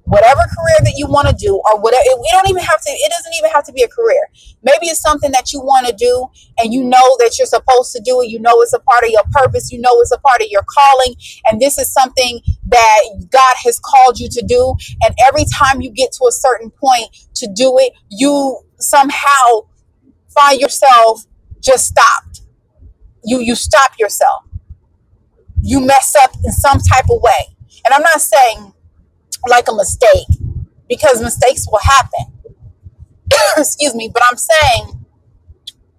whatever 0.04 0.40
career 0.40 0.78
that 0.84 0.94
you 0.96 1.06
want 1.06 1.28
to 1.28 1.34
do 1.34 1.54
or 1.54 1.80
whatever 1.80 2.02
it 2.04 2.18
don't 2.32 2.48
even 2.48 2.62
have 2.62 2.80
to 2.80 2.90
it 2.90 3.10
doesn't 3.10 3.32
even 3.38 3.50
have 3.50 3.64
to 3.64 3.72
be 3.72 3.82
a 3.82 3.88
career. 3.88 4.28
Maybe 4.62 4.86
it's 4.86 5.00
something 5.00 5.32
that 5.32 5.52
you 5.52 5.60
want 5.60 5.86
to 5.86 5.94
do 5.94 6.28
and 6.58 6.72
you 6.72 6.84
know 6.84 7.16
that 7.20 7.36
you're 7.38 7.46
supposed 7.46 7.92
to 7.92 8.02
do 8.04 8.20
it 8.22 8.28
you 8.28 8.40
know 8.40 8.60
it's 8.62 8.72
a 8.74 8.80
part 8.80 9.04
of 9.04 9.10
your 9.10 9.24
purpose 9.32 9.72
you 9.72 9.80
know 9.80 10.00
it's 10.00 10.12
a 10.12 10.18
part 10.18 10.40
of 10.40 10.48
your 10.50 10.64
calling 10.68 11.14
and 11.46 11.60
this 11.60 11.78
is 11.78 11.92
something 11.92 12.40
that 12.66 13.02
god 13.30 13.56
has 13.64 13.80
called 13.80 14.18
you 14.20 14.28
to 14.28 14.42
do 14.46 14.74
and 15.02 15.14
every 15.26 15.44
time 15.58 15.80
you 15.80 15.90
get 15.90 16.12
to 16.12 16.26
a 16.28 16.32
certain 16.32 16.70
point 16.70 17.08
to 17.34 17.48
do 17.54 17.78
it 17.78 17.92
you 18.10 18.58
somehow 18.78 19.62
find 20.34 20.60
yourself 20.60 21.24
just 21.62 21.86
stopped. 21.86 22.42
You 23.24 23.40
you 23.40 23.54
stop 23.54 23.92
yourself. 23.98 24.44
You 25.62 25.80
mess 25.80 26.14
up 26.22 26.32
in 26.44 26.52
some 26.52 26.78
type 26.78 27.06
of 27.10 27.22
way. 27.22 27.56
And 27.84 27.94
i'm 27.94 28.02
not 28.02 28.20
saying 28.20 28.73
like 29.48 29.68
a 29.68 29.74
mistake 29.74 30.28
because 30.88 31.22
mistakes 31.22 31.66
will 31.70 31.80
happen. 31.82 32.32
Excuse 33.56 33.94
me, 33.94 34.10
but 34.12 34.22
I'm 34.30 34.36
saying 34.36 35.04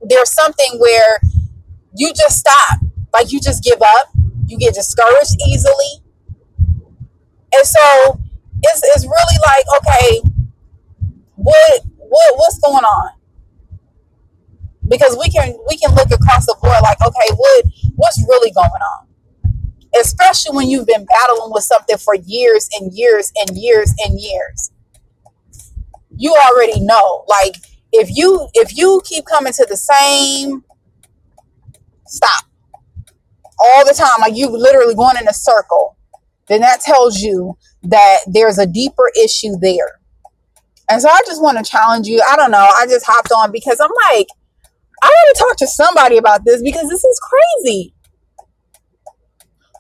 there's 0.02 0.32
something 0.32 0.78
where 0.80 1.20
you 1.96 2.14
just 2.14 2.40
stop, 2.40 2.80
like 3.14 3.32
you 3.32 3.40
just 3.40 3.64
give 3.64 3.82
up, 3.82 4.10
you 4.48 4.58
get 4.58 4.74
discouraged 4.74 5.36
easily, 5.48 6.04
and 7.54 7.66
so 7.66 8.20
it's, 8.62 8.82
it's 8.96 9.06
really 9.06 9.38
like 9.46 9.66
okay, 9.78 10.22
what 11.36 11.82
what 11.98 12.38
what's 12.38 12.60
going 12.60 12.84
on? 12.84 13.12
Because 14.88 15.18
we 15.18 15.30
can 15.30 15.58
we 15.68 15.78
can 15.78 15.96
look 15.96 16.12
across 16.12 16.46
the 16.46 16.56
board 16.62 16.78
like 16.84 17.02
okay, 17.02 17.36
what 17.36 17.66
what's 17.96 18.24
really 18.28 18.52
going 18.52 18.70
on? 18.70 19.08
Especially 20.00 20.56
when 20.56 20.70
you've 20.70 20.88
been 20.88 21.06
battling 21.06 21.52
with 21.52 21.64
something 21.64 21.98
for 21.98 22.16
years 22.16 22.70
and 22.80 22.94
years 22.94 23.32
and 23.36 23.58
years 23.58 23.94
and 24.06 24.20
years. 24.20 24.72
You 26.18 26.36
already 26.50 26.80
know 26.80 27.26
like 27.28 27.56
if 27.92 28.10
you 28.16 28.48
if 28.54 28.78
you 28.78 29.02
keep 29.06 29.26
coming 29.26 29.54
to 29.54 29.66
the 29.70 29.78
same 29.78 30.64
stop. 32.08 32.46
All 33.58 33.86
the 33.86 33.94
time 33.94 34.20
like 34.20 34.36
you 34.36 34.50
literally 34.50 34.96
going 34.96 35.18
in 35.20 35.28
a 35.28 35.34
circle. 35.34 35.98
Then 36.48 36.62
that 36.62 36.82
tells 36.82 37.22
you 37.22 37.58
that 37.84 38.20
there's 38.28 38.60
a 38.60 38.68
deeper 38.68 39.12
issue 39.24 39.58
there. 39.60 40.00
And 40.90 41.02
so 41.02 41.10
i 41.10 41.20
just 41.26 41.42
want 41.42 41.58
to 41.58 41.70
challenge 41.70 42.08
you. 42.08 42.22
I 42.30 42.36
don't 42.36 42.52
know 42.52 42.68
i 42.76 42.86
just 42.86 43.06
hopped 43.08 43.32
on 43.32 43.52
because 43.52 43.80
i'm 43.80 43.90
like 44.12 44.28
i 45.02 45.08
want 45.08 45.36
to 45.36 45.44
talk 45.44 45.58
to 45.58 45.68
somebody 45.68 46.18
about 46.18 46.46
this 46.46 46.62
because 46.62 46.90
this 46.90 47.04
is 47.04 47.20
crazy 47.20 47.95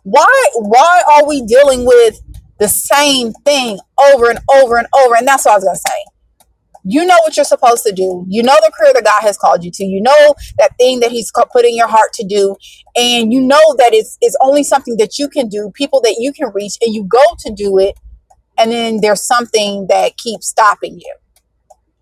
why 0.05 0.49
why 0.53 1.01
are 1.15 1.27
we 1.27 1.41
dealing 1.45 1.83
with 1.83 2.21
the 2.59 2.67
same 2.67 3.33
thing 3.43 3.79
over 3.99 4.29
and 4.29 4.39
over 4.53 4.77
and 4.77 4.87
over? 4.95 5.15
And 5.15 5.27
that's 5.27 5.45
what 5.45 5.53
I 5.53 5.55
was 5.55 5.63
gonna 5.65 5.77
say. 5.77 6.05
You 6.83 7.03
know 7.05 7.17
what 7.23 7.35
you're 7.35 7.43
supposed 7.43 7.83
to 7.85 7.91
do. 7.91 8.23
You 8.29 8.43
know 8.43 8.55
the 8.63 8.71
career 8.71 8.93
that 8.93 9.03
God 9.03 9.21
has 9.23 9.35
called 9.35 9.63
you 9.63 9.71
to. 9.71 9.83
You 9.83 10.03
know 10.03 10.35
that 10.59 10.77
thing 10.77 10.99
that 10.99 11.09
He's 11.09 11.31
put 11.51 11.65
in 11.65 11.75
your 11.75 11.87
heart 11.87 12.13
to 12.13 12.23
do, 12.23 12.55
and 12.95 13.33
you 13.33 13.41
know 13.41 13.75
that 13.79 13.93
it's 13.93 14.19
it's 14.21 14.37
only 14.41 14.63
something 14.63 14.97
that 14.97 15.17
you 15.17 15.27
can 15.27 15.49
do, 15.49 15.71
people 15.73 15.99
that 16.01 16.17
you 16.19 16.31
can 16.31 16.51
reach, 16.53 16.77
and 16.81 16.93
you 16.93 17.03
go 17.05 17.23
to 17.39 17.51
do 17.51 17.79
it, 17.79 17.95
and 18.59 18.71
then 18.71 19.01
there's 19.01 19.25
something 19.25 19.87
that 19.89 20.17
keeps 20.17 20.47
stopping 20.47 20.99
you. 20.99 21.15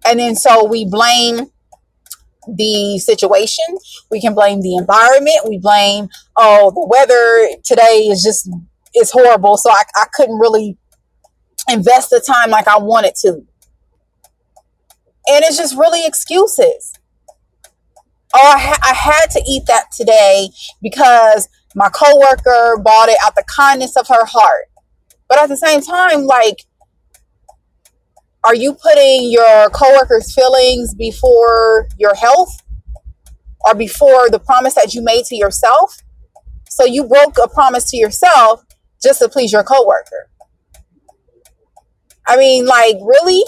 And 0.05 0.19
then 0.19 0.35
so 0.35 0.65
we 0.65 0.83
blame 0.83 1.52
the 2.47 2.99
situation. 2.99 3.65
We 4.11 4.21
can 4.21 4.33
blame 4.33 4.61
the 4.61 4.75
environment. 4.75 5.47
We 5.47 5.59
blame, 5.59 6.09
oh, 6.35 6.71
the 6.71 6.85
weather 6.85 7.61
today 7.63 8.07
is 8.09 8.23
just 8.23 8.49
is 8.95 9.11
horrible. 9.11 9.57
So 9.57 9.71
I, 9.71 9.83
I 9.95 10.05
couldn't 10.13 10.39
really 10.39 10.77
invest 11.69 12.09
the 12.09 12.19
time 12.19 12.51
like 12.51 12.67
I 12.67 12.77
wanted 12.77 13.15
to. 13.21 13.45
And 15.25 15.43
it's 15.43 15.57
just 15.57 15.77
really 15.77 16.05
excuses. 16.05 16.93
Oh, 18.35 18.53
I, 18.55 18.59
ha- 18.59 18.79
I 18.83 18.93
had 18.93 19.27
to 19.31 19.43
eat 19.47 19.63
that 19.67 19.85
today 19.95 20.49
because 20.81 21.47
my 21.75 21.89
coworker 21.89 22.77
bought 22.83 23.09
it 23.09 23.17
out 23.25 23.35
the 23.35 23.43
kindness 23.55 23.95
of 23.95 24.07
her 24.07 24.25
heart. 24.25 24.65
But 25.29 25.39
at 25.39 25.49
the 25.49 25.57
same 25.57 25.81
time, 25.81 26.23
like, 26.23 26.65
are 28.43 28.55
you 28.55 28.73
putting 28.73 29.31
your 29.31 29.69
coworkers' 29.69 30.33
feelings 30.33 30.93
before 30.93 31.87
your 31.97 32.13
health 32.13 32.49
or 33.65 33.73
before 33.73 34.29
the 34.29 34.39
promise 34.39 34.73
that 34.75 34.93
you 34.93 35.01
made 35.01 35.25
to 35.25 35.35
yourself? 35.35 35.97
So 36.69 36.85
you 36.85 37.05
broke 37.05 37.37
a 37.41 37.47
promise 37.47 37.89
to 37.91 37.97
yourself 37.97 38.65
just 39.01 39.19
to 39.19 39.29
please 39.29 39.51
your 39.51 39.63
coworker. 39.63 40.29
I 42.27 42.37
mean, 42.37 42.65
like, 42.65 42.97
really? 43.01 43.43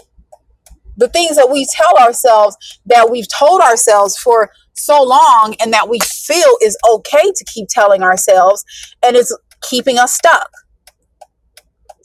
The 0.98 1.10
things 1.10 1.36
that 1.36 1.50
we 1.50 1.66
tell 1.66 1.98
ourselves 1.98 2.56
that 2.86 3.10
we've 3.12 3.28
told 3.28 3.62
ourselves 3.62 4.18
for 4.18 4.50
so 4.74 5.02
long 5.04 5.56
and 5.60 5.74
that 5.74 5.90
we 5.90 6.00
feel 6.00 6.58
is 6.62 6.78
okay 6.90 7.32
to 7.36 7.46
keep 7.54 7.68
telling 7.70 8.02
ourselves 8.02 8.64
and 9.04 9.16
it's 9.16 9.36
keeping 9.62 9.98
us 9.98 10.14
stuck. 10.14 10.50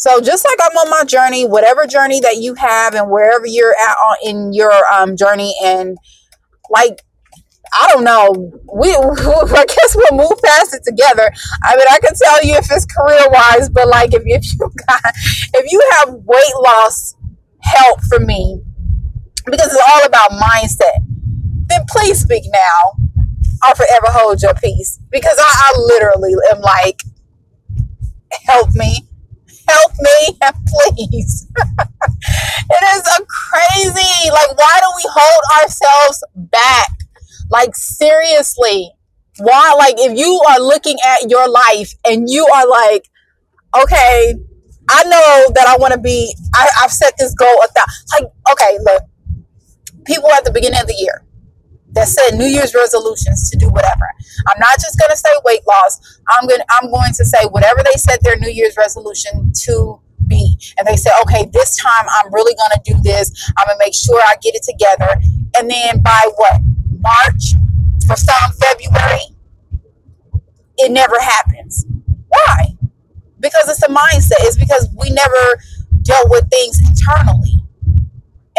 So 0.00 0.19
just 0.23 0.47
like 0.47 0.57
I'm 0.62 0.78
on 0.78 0.88
my 0.88 1.04
journey, 1.04 1.47
whatever 1.47 1.87
journey 1.87 2.21
that 2.21 2.38
you 2.38 2.54
have 2.54 2.95
and 2.95 3.11
wherever 3.11 3.47
you're 3.47 3.75
at 3.87 3.97
in 4.25 4.54
your 4.54 4.73
um, 4.90 5.14
journey, 5.14 5.54
and 5.62 5.99
like 6.71 7.02
I 7.78 7.88
don't 7.92 8.04
know, 8.04 8.50
we 8.75 8.88
I 8.97 9.66
guess 9.66 9.95
we'll 9.95 10.19
move 10.19 10.40
past 10.42 10.75
it 10.75 10.85
together. 10.85 11.30
I 11.62 11.76
mean, 11.76 11.87
I 11.90 11.99
can 12.00 12.14
tell 12.16 12.42
you 12.42 12.54
if 12.57 12.66
it's 12.71 12.87
career 12.87 13.28
wise, 13.30 13.69
but 13.69 13.88
like 13.88 14.14
if 14.14 14.23
if 14.26 14.45
you 14.52 14.71
got 14.88 15.02
if 15.54 15.71
you 15.71 15.83
have 15.99 16.14
weight 16.14 16.57
loss 16.64 17.14
help 17.62 18.00
for 18.04 18.21
me, 18.21 18.62
because 19.45 19.75
it's 19.75 19.85
all 19.87 20.07
about 20.07 20.30
mindset, 20.30 21.04
then 21.69 21.83
please 21.90 22.21
speak 22.21 22.45
now 22.50 23.07
I'll 23.62 23.75
forever 23.75 24.07
hold 24.09 24.42
your 24.42 24.54
peace 24.54 24.99
because 25.11 25.37
I, 25.38 25.73
I 25.76 25.80
literally 25.80 26.33
am 26.52 26.61
like, 26.62 27.02
help 28.47 28.75
me, 28.75 29.07
help 29.71 29.93
me, 29.99 30.39
please. 30.97 31.47
it 32.71 32.85
is 32.95 33.03
a 33.07 33.25
crazy, 33.27 34.31
like, 34.31 34.59
why 34.59 34.81
do 34.81 34.89
we 34.97 35.05
hold 35.07 35.62
ourselves 35.62 36.25
back? 36.35 36.89
Like, 37.50 37.75
seriously, 37.75 38.93
why? 39.39 39.75
Like, 39.79 39.97
if 39.99 40.19
you 40.19 40.41
are 40.50 40.61
looking 40.61 40.97
at 41.07 41.31
your 41.31 41.49
life 41.49 41.93
and 42.05 42.29
you 42.29 42.47
are 42.47 42.69
like, 42.69 43.09
okay, 43.83 44.35
I 44.89 45.05
know 45.05 45.53
that 45.55 45.67
I 45.69 45.77
want 45.79 45.95
to 45.95 46.00
be, 46.00 46.35
I, 46.55 46.69
I've 46.83 46.93
set 46.93 47.15
this 47.19 47.35
goal 47.35 47.62
of 47.62 47.71
that. 47.75 47.87
Like, 48.12 48.31
okay, 48.53 48.79
look, 48.83 49.03
people 50.05 50.31
at 50.31 50.45
the 50.45 50.53
beginning 50.53 50.81
of 50.81 50.87
the 50.87 50.95
year, 50.95 51.25
that 51.93 52.09
said 52.09 52.37
New 52.37 52.47
Year's 52.47 52.75
resolutions 52.75 53.51
to 53.51 53.59
do 53.59 53.69
whatever. 53.69 54.07
I'm 54.49 54.59
not 54.61 54.75
just 54.75 54.99
going 54.99 55.11
to 55.11 55.17
say 55.17 55.31
weight 55.45 55.67
loss. 55.67 56.21
I'm 56.29 56.47
going 56.49 56.61
I'm 56.81 56.91
going 56.91 57.13
to 57.15 57.25
say 57.25 57.45
whatever 57.51 57.83
they 57.85 57.99
set 57.99 58.23
their 58.23 58.37
New 58.37 58.51
Year's 58.51 58.77
resolution 58.77 59.53
to 59.67 60.01
be. 60.27 60.57
And 60.79 60.87
they 60.87 60.97
say, 60.97 61.11
"Okay, 61.23 61.51
this 61.53 61.77
time 61.77 62.07
I'm 62.09 62.33
really 62.33 62.55
going 62.55 62.71
to 62.79 62.93
do 62.95 63.03
this. 63.03 63.33
I'm 63.59 63.67
going 63.67 63.79
to 63.79 63.85
make 63.85 63.95
sure 63.95 64.21
I 64.21 64.35
get 64.43 64.55
it 64.55 64.63
together." 64.63 65.21
And 65.59 65.71
then 65.71 66.03
by 66.03 66.31
what? 66.37 66.61
March, 67.01 67.55
for 68.07 68.17
some 68.17 68.53
February, 68.61 69.37
it 70.79 70.93
never 70.93 71.19
happens. 71.21 71.87
Why? 72.29 72.77
Because 73.41 73.69
it's 73.69 73.83
a 73.83 73.89
mindset. 73.89 74.47
It's 74.47 74.57
because 74.57 74.89
we 74.97 75.11
never 75.11 75.61
dealt 76.03 76.31
with 76.31 76.49
things 76.51 76.79
internally 76.81 77.60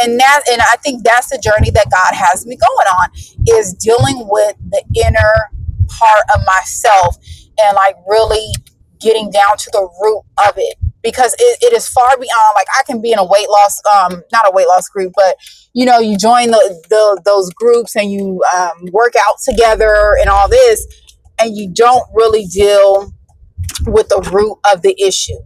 and 0.01 0.19
that 0.19 0.41
and 0.51 0.61
i 0.61 0.75
think 0.83 1.03
that's 1.03 1.29
the 1.29 1.37
journey 1.37 1.71
that 1.71 1.87
god 1.91 2.13
has 2.13 2.45
me 2.45 2.55
going 2.55 2.87
on 2.99 3.09
is 3.47 3.73
dealing 3.73 4.27
with 4.29 4.55
the 4.69 4.83
inner 5.05 5.51
part 5.87 6.23
of 6.35 6.45
myself 6.45 7.17
and 7.63 7.75
like 7.75 7.95
really 8.07 8.51
getting 8.99 9.31
down 9.31 9.57
to 9.57 9.69
the 9.71 9.81
root 10.01 10.23
of 10.47 10.53
it. 10.57 10.77
Because 11.03 11.33
it, 11.39 11.57
it 11.61 11.73
is 11.73 11.87
far 11.87 12.15
beyond 12.15 12.53
like 12.53 12.67
i 12.77 12.83
can 12.83 13.01
be 13.01 13.11
in 13.11 13.17
a 13.17 13.25
weight 13.25 13.49
loss 13.49 13.81
um 13.91 14.21
not 14.31 14.47
a 14.47 14.51
weight 14.51 14.67
loss 14.67 14.87
group 14.87 15.11
but 15.15 15.35
you 15.73 15.83
know 15.83 15.97
you 15.97 16.15
join 16.15 16.51
the, 16.51 16.83
the 16.89 17.21
those 17.25 17.49
groups 17.53 17.95
and 17.95 18.11
you 18.11 18.39
um, 18.55 18.87
work 18.91 19.15
out 19.15 19.37
together 19.43 20.15
and 20.19 20.29
all 20.29 20.47
this 20.47 20.85
and 21.39 21.57
you 21.57 21.67
don't 21.73 22.03
really 22.13 22.45
deal 22.45 23.11
with 23.87 24.09
the 24.09 24.29
root 24.31 24.59
of 24.71 24.83
the 24.83 24.95
issue 25.01 25.39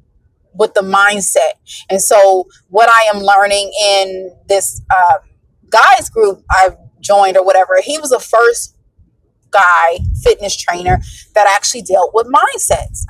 with 0.57 0.73
the 0.73 0.81
mindset. 0.81 1.53
And 1.89 2.01
so, 2.01 2.47
what 2.69 2.89
I 2.89 3.09
am 3.13 3.21
learning 3.21 3.71
in 3.83 4.31
this 4.47 4.81
um, 4.95 5.19
guys 5.69 6.09
group 6.09 6.43
I've 6.49 6.77
joined 6.99 7.37
or 7.37 7.45
whatever, 7.45 7.79
he 7.83 7.97
was 7.97 8.09
the 8.09 8.19
first 8.19 8.75
guy 9.51 9.99
fitness 10.23 10.55
trainer 10.55 10.99
that 11.33 11.47
actually 11.55 11.81
dealt 11.81 12.13
with 12.13 12.27
mindsets. 12.27 13.05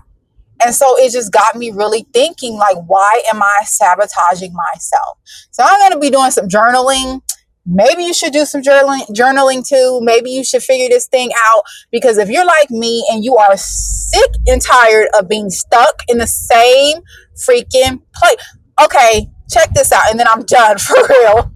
And 0.63 0.73
so 0.73 0.97
it 0.97 1.11
just 1.11 1.31
got 1.33 1.55
me 1.55 1.71
really 1.71 2.07
thinking 2.13 2.55
like, 2.55 2.77
why 2.87 3.23
am 3.31 3.41
I 3.43 3.63
sabotaging 3.65 4.53
myself? 4.53 5.17
So 5.51 5.63
I'm 5.65 5.79
going 5.79 5.91
to 5.91 5.99
be 5.99 6.09
doing 6.09 6.31
some 6.31 6.47
journaling 6.47 7.21
maybe 7.65 8.03
you 8.03 8.13
should 8.13 8.33
do 8.33 8.45
some 8.45 8.61
journaling, 8.61 9.07
journaling 9.09 9.67
too. 9.67 9.99
Maybe 10.01 10.31
you 10.31 10.43
should 10.43 10.63
figure 10.63 10.89
this 10.89 11.07
thing 11.07 11.31
out 11.49 11.63
because 11.91 12.17
if 12.17 12.29
you're 12.29 12.45
like 12.45 12.69
me 12.69 13.05
and 13.11 13.23
you 13.23 13.37
are 13.37 13.55
sick 13.57 14.31
and 14.47 14.61
tired 14.61 15.07
of 15.17 15.27
being 15.27 15.49
stuck 15.49 16.01
in 16.07 16.17
the 16.17 16.27
same 16.27 16.99
freaking 17.35 18.01
place, 18.15 18.37
okay, 18.83 19.27
check 19.49 19.69
this 19.73 19.91
out, 19.91 20.09
and 20.09 20.19
then 20.19 20.27
I'm 20.27 20.43
done 20.43 20.77
for 20.79 20.95
real. 21.09 21.51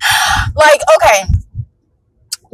like, 0.56 0.80
okay, 0.96 1.24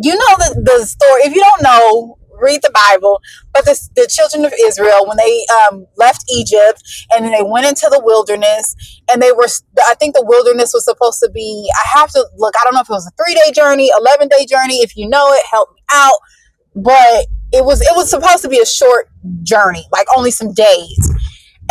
you 0.03 0.13
know 0.13 0.35
the 0.39 0.63
the 0.65 0.85
story. 0.85 1.23
If 1.23 1.35
you 1.35 1.43
don't 1.43 1.63
know, 1.63 2.19
read 2.41 2.61
the 2.63 2.71
Bible. 2.73 3.21
But 3.53 3.65
the, 3.65 3.79
the 3.97 4.07
children 4.09 4.45
of 4.45 4.53
Israel, 4.65 5.07
when 5.07 5.17
they 5.17 5.45
um, 5.67 5.87
left 5.97 6.25
Egypt 6.31 6.83
and 7.15 7.25
then 7.25 7.33
they 7.33 7.43
went 7.43 7.67
into 7.67 7.89
the 7.91 8.01
wilderness, 8.03 8.75
and 9.11 9.23
they 9.23 9.33
were, 9.33 9.49
I 9.87 9.95
think 9.95 10.15
the 10.15 10.25
wilderness 10.25 10.73
was 10.75 10.85
supposed 10.85 11.21
to 11.21 11.31
be, 11.31 11.71
I 11.75 11.99
have 11.99 12.11
to 12.11 12.27
look, 12.37 12.55
I 12.61 12.65
don't 12.65 12.75
know 12.75 12.81
if 12.81 12.89
it 12.89 12.93
was 12.93 13.07
a 13.07 13.23
three 13.23 13.35
day 13.35 13.53
journey, 13.53 13.91
11 13.99 14.29
day 14.29 14.47
journey. 14.47 14.77
If 14.77 14.97
you 14.97 15.09
know 15.09 15.33
it, 15.33 15.43
help 15.51 15.73
me 15.75 15.83
out. 15.93 16.19
But 16.75 17.27
it 17.53 17.65
was, 17.65 17.81
it 17.81 17.93
was 17.95 18.11
supposed 18.11 18.43
to 18.43 18.49
be 18.49 18.61
a 18.61 18.67
short 18.67 19.09
journey, 19.43 19.87
like 19.93 20.07
only 20.17 20.31
some 20.31 20.53
days. 20.53 21.11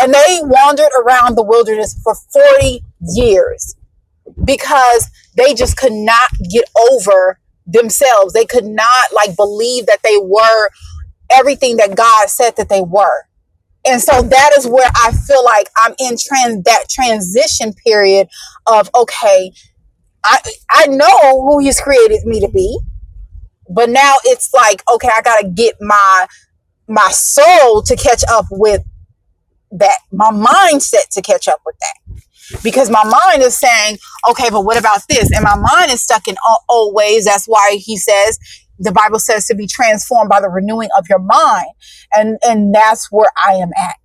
And 0.00 0.12
they 0.12 0.40
wandered 0.42 0.90
around 0.98 1.36
the 1.36 1.42
wilderness 1.42 1.98
for 2.02 2.14
40 2.32 2.82
years 3.14 3.76
because 4.44 5.08
they 5.36 5.54
just 5.54 5.76
could 5.76 5.92
not 5.92 6.30
get 6.50 6.64
over 6.92 7.38
themselves. 7.66 8.32
They 8.32 8.44
could 8.46 8.64
not 8.64 9.12
like 9.12 9.36
believe 9.36 9.86
that 9.86 10.02
they 10.02 10.16
were 10.20 10.70
everything 11.30 11.76
that 11.78 11.96
God 11.96 12.28
said 12.28 12.56
that 12.56 12.68
they 12.68 12.82
were. 12.82 13.22
And 13.88 14.00
so 14.00 14.22
that 14.22 14.50
is 14.58 14.66
where 14.66 14.90
I 15.04 15.12
feel 15.12 15.44
like 15.44 15.68
I'm 15.76 15.94
in 15.98 16.16
trans 16.18 16.64
that 16.64 16.86
transition 16.90 17.72
period 17.72 18.28
of 18.66 18.90
okay, 18.94 19.52
I 20.24 20.38
I 20.70 20.86
know 20.88 21.42
who 21.42 21.60
he's 21.60 21.80
created 21.80 22.24
me 22.26 22.40
to 22.40 22.48
be, 22.48 22.78
but 23.68 23.88
now 23.88 24.14
it's 24.24 24.52
like 24.52 24.82
okay, 24.92 25.08
I 25.12 25.22
got 25.22 25.40
to 25.40 25.48
get 25.48 25.76
my 25.80 26.26
my 26.88 27.08
soul 27.10 27.82
to 27.82 27.96
catch 27.96 28.24
up 28.28 28.46
with 28.50 28.82
that, 29.72 29.98
my 30.12 30.30
mindset 30.30 31.08
to 31.12 31.22
catch 31.22 31.48
up 31.48 31.60
with 31.64 31.76
that 31.80 32.05
because 32.62 32.90
my 32.90 33.04
mind 33.04 33.42
is 33.42 33.56
saying, 33.56 33.98
okay, 34.30 34.50
but 34.50 34.64
what 34.64 34.78
about 34.78 35.02
this? 35.08 35.30
And 35.32 35.42
my 35.42 35.56
mind 35.56 35.90
is 35.90 36.02
stuck 36.02 36.28
in 36.28 36.36
old 36.68 36.94
ways. 36.94 37.24
That's 37.24 37.46
why 37.46 37.78
he 37.80 37.96
says, 37.96 38.38
the 38.78 38.92
Bible 38.92 39.18
says 39.18 39.46
to 39.46 39.54
be 39.54 39.66
transformed 39.66 40.28
by 40.28 40.40
the 40.40 40.48
renewing 40.48 40.90
of 40.98 41.06
your 41.08 41.18
mind. 41.18 41.68
And, 42.14 42.38
and 42.42 42.74
that's 42.74 43.10
where 43.10 43.30
I 43.46 43.54
am 43.54 43.70
at, 43.76 43.96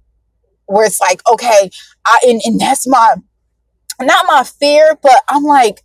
where 0.66 0.86
it's 0.86 1.02
like, 1.02 1.22
okay, 1.30 1.70
I, 2.06 2.20
and, 2.28 2.42
and 2.46 2.60
that's 2.60 2.88
my, 2.88 3.16
not 4.00 4.26
my 4.28 4.44
fear, 4.44 4.98
but 5.02 5.22
I'm 5.28 5.44
like, 5.44 5.84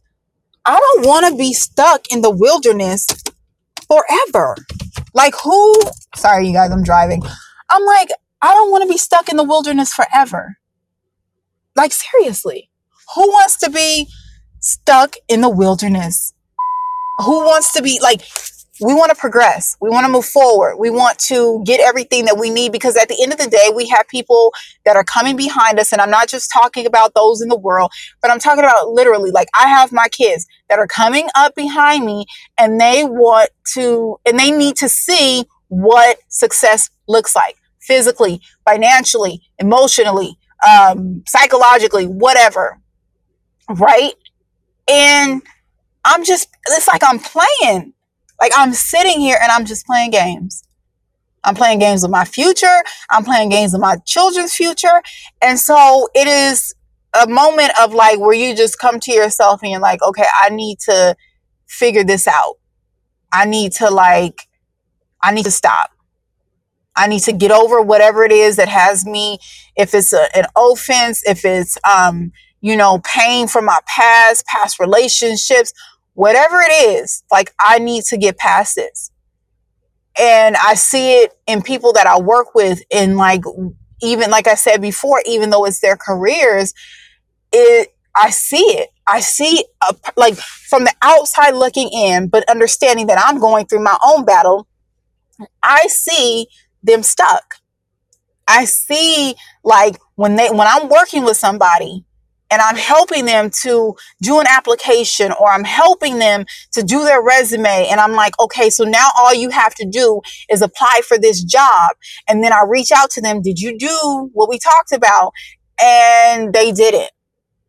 I 0.64 0.78
don't 0.78 1.06
want 1.06 1.26
to 1.26 1.36
be 1.36 1.52
stuck 1.52 2.06
in 2.10 2.22
the 2.22 2.30
wilderness 2.30 3.06
forever. 3.86 4.56
Like 5.14 5.34
who, 5.42 5.74
sorry, 6.16 6.48
you 6.48 6.52
guys, 6.52 6.70
I'm 6.70 6.82
driving. 6.82 7.22
I'm 7.70 7.84
like, 7.84 8.08
I 8.42 8.52
don't 8.52 8.70
want 8.70 8.82
to 8.82 8.88
be 8.88 8.98
stuck 8.98 9.28
in 9.28 9.36
the 9.36 9.44
wilderness 9.44 9.92
forever. 9.92 10.56
Like, 11.76 11.92
seriously, 11.92 12.70
who 13.14 13.28
wants 13.28 13.58
to 13.58 13.70
be 13.70 14.08
stuck 14.60 15.16
in 15.28 15.42
the 15.42 15.50
wilderness? 15.50 16.32
Who 17.18 17.40
wants 17.44 17.72
to 17.74 17.82
be 17.82 17.98
like, 18.02 18.22
we 18.80 18.94
want 18.94 19.10
to 19.10 19.16
progress. 19.16 19.76
We 19.80 19.88
want 19.88 20.06
to 20.06 20.12
move 20.12 20.26
forward. 20.26 20.76
We 20.76 20.90
want 20.90 21.18
to 21.28 21.62
get 21.64 21.80
everything 21.80 22.26
that 22.26 22.38
we 22.38 22.50
need 22.50 22.72
because 22.72 22.96
at 22.96 23.08
the 23.08 23.16
end 23.22 23.32
of 23.32 23.38
the 23.38 23.48
day, 23.48 23.70
we 23.74 23.88
have 23.88 24.06
people 24.08 24.52
that 24.84 24.96
are 24.96 25.04
coming 25.04 25.36
behind 25.36 25.78
us. 25.78 25.92
And 25.92 26.00
I'm 26.00 26.10
not 26.10 26.28
just 26.28 26.50
talking 26.52 26.86
about 26.86 27.14
those 27.14 27.40
in 27.40 27.48
the 27.48 27.56
world, 27.56 27.90
but 28.20 28.30
I'm 28.30 28.38
talking 28.38 28.64
about 28.64 28.90
literally 28.90 29.30
like 29.30 29.48
I 29.58 29.68
have 29.68 29.92
my 29.92 30.08
kids 30.08 30.46
that 30.68 30.78
are 30.78 30.86
coming 30.86 31.28
up 31.36 31.54
behind 31.54 32.04
me 32.04 32.26
and 32.58 32.80
they 32.80 33.04
want 33.04 33.50
to, 33.74 34.18
and 34.26 34.38
they 34.38 34.50
need 34.50 34.76
to 34.76 34.88
see 34.88 35.44
what 35.68 36.18
success 36.28 36.90
looks 37.08 37.34
like 37.34 37.56
physically, 37.80 38.40
financially, 38.64 39.40
emotionally, 39.58 40.38
um, 40.68 41.22
psychologically, 41.26 42.06
whatever. 42.06 42.78
Right. 43.68 44.14
And 44.88 45.42
I'm 46.04 46.24
just, 46.24 46.48
it's 46.68 46.86
like 46.88 47.02
I'm 47.04 47.18
playing. 47.18 47.92
Like 48.40 48.52
I'm 48.56 48.72
sitting 48.72 49.20
here 49.20 49.38
and 49.42 49.50
I'm 49.50 49.64
just 49.64 49.86
playing 49.86 50.10
games. 50.10 50.62
I'm 51.42 51.54
playing 51.54 51.78
games 51.78 52.02
with 52.02 52.10
my 52.10 52.24
future. 52.24 52.82
I'm 53.10 53.24
playing 53.24 53.50
games 53.50 53.72
with 53.72 53.80
my 53.80 53.96
children's 54.04 54.54
future. 54.54 55.02
And 55.40 55.58
so 55.58 56.08
it 56.14 56.26
is 56.26 56.74
a 57.20 57.28
moment 57.28 57.72
of 57.80 57.94
like 57.94 58.18
where 58.18 58.34
you 58.34 58.54
just 58.54 58.78
come 58.78 59.00
to 59.00 59.12
yourself 59.12 59.62
and 59.62 59.70
you're 59.70 59.80
like, 59.80 60.02
okay, 60.02 60.26
I 60.34 60.50
need 60.50 60.80
to 60.80 61.16
figure 61.66 62.04
this 62.04 62.26
out. 62.28 62.56
I 63.32 63.44
need 63.44 63.72
to 63.72 63.90
like, 63.90 64.42
I 65.22 65.32
need 65.32 65.44
to 65.44 65.50
stop. 65.50 65.90
I 66.96 67.06
need 67.06 67.22
to 67.24 67.32
get 67.32 67.50
over 67.50 67.80
whatever 67.80 68.24
it 68.24 68.32
is 68.32 68.56
that 68.56 68.68
has 68.68 69.04
me, 69.04 69.38
if 69.76 69.94
it's 69.94 70.12
a, 70.12 70.28
an 70.36 70.46
offense, 70.56 71.22
if 71.26 71.44
it's, 71.44 71.76
um, 71.88 72.32
you 72.60 72.76
know, 72.76 73.00
pain 73.04 73.48
from 73.48 73.66
my 73.66 73.78
past, 73.86 74.46
past 74.46 74.80
relationships, 74.80 75.72
whatever 76.14 76.60
it 76.60 76.72
is, 76.72 77.22
like 77.30 77.52
I 77.60 77.78
need 77.78 78.04
to 78.04 78.16
get 78.16 78.38
past 78.38 78.76
this. 78.76 79.10
And 80.18 80.56
I 80.56 80.74
see 80.74 81.22
it 81.22 81.34
in 81.46 81.60
people 81.60 81.92
that 81.92 82.06
I 82.06 82.18
work 82.18 82.54
with, 82.54 82.80
in 82.90 83.16
like, 83.16 83.42
even 84.02 84.30
like 84.30 84.46
I 84.46 84.54
said 84.54 84.80
before, 84.80 85.22
even 85.26 85.50
though 85.50 85.66
it's 85.66 85.80
their 85.80 85.96
careers, 85.96 86.72
it, 87.52 87.94
I 88.16 88.30
see 88.30 88.56
it. 88.56 88.88
I 89.06 89.20
see 89.20 89.64
a, 89.88 89.94
like 90.16 90.34
from 90.36 90.84
the 90.84 90.94
outside 91.02 91.50
looking 91.50 91.90
in, 91.92 92.28
but 92.28 92.48
understanding 92.48 93.06
that 93.08 93.22
I'm 93.22 93.38
going 93.38 93.66
through 93.66 93.84
my 93.84 93.96
own 94.02 94.24
battle. 94.24 94.66
I 95.62 95.86
see 95.88 96.46
them 96.86 97.02
stuck. 97.02 97.56
I 98.48 98.64
see 98.64 99.34
like 99.64 99.98
when 100.14 100.36
they 100.36 100.48
when 100.48 100.66
I'm 100.68 100.88
working 100.88 101.24
with 101.24 101.36
somebody 101.36 102.04
and 102.50 102.62
I'm 102.62 102.76
helping 102.76 103.24
them 103.24 103.50
to 103.62 103.94
do 104.22 104.40
an 104.40 104.46
application 104.48 105.32
or 105.32 105.50
I'm 105.50 105.64
helping 105.64 106.18
them 106.18 106.44
to 106.72 106.82
do 106.82 107.02
their 107.04 107.20
resume. 107.20 107.88
And 107.90 108.00
I'm 108.00 108.12
like, 108.12 108.38
okay, 108.38 108.70
so 108.70 108.84
now 108.84 109.08
all 109.18 109.34
you 109.34 109.50
have 109.50 109.74
to 109.74 109.86
do 109.90 110.20
is 110.48 110.62
apply 110.62 111.00
for 111.06 111.18
this 111.18 111.42
job. 111.42 111.96
And 112.28 112.44
then 112.44 112.52
I 112.52 112.62
reach 112.68 112.92
out 112.92 113.10
to 113.10 113.20
them. 113.20 113.42
Did 113.42 113.58
you 113.58 113.76
do 113.76 114.30
what 114.32 114.48
we 114.48 114.58
talked 114.58 114.92
about? 114.92 115.32
And 115.82 116.52
they 116.52 116.70
didn't. 116.72 117.10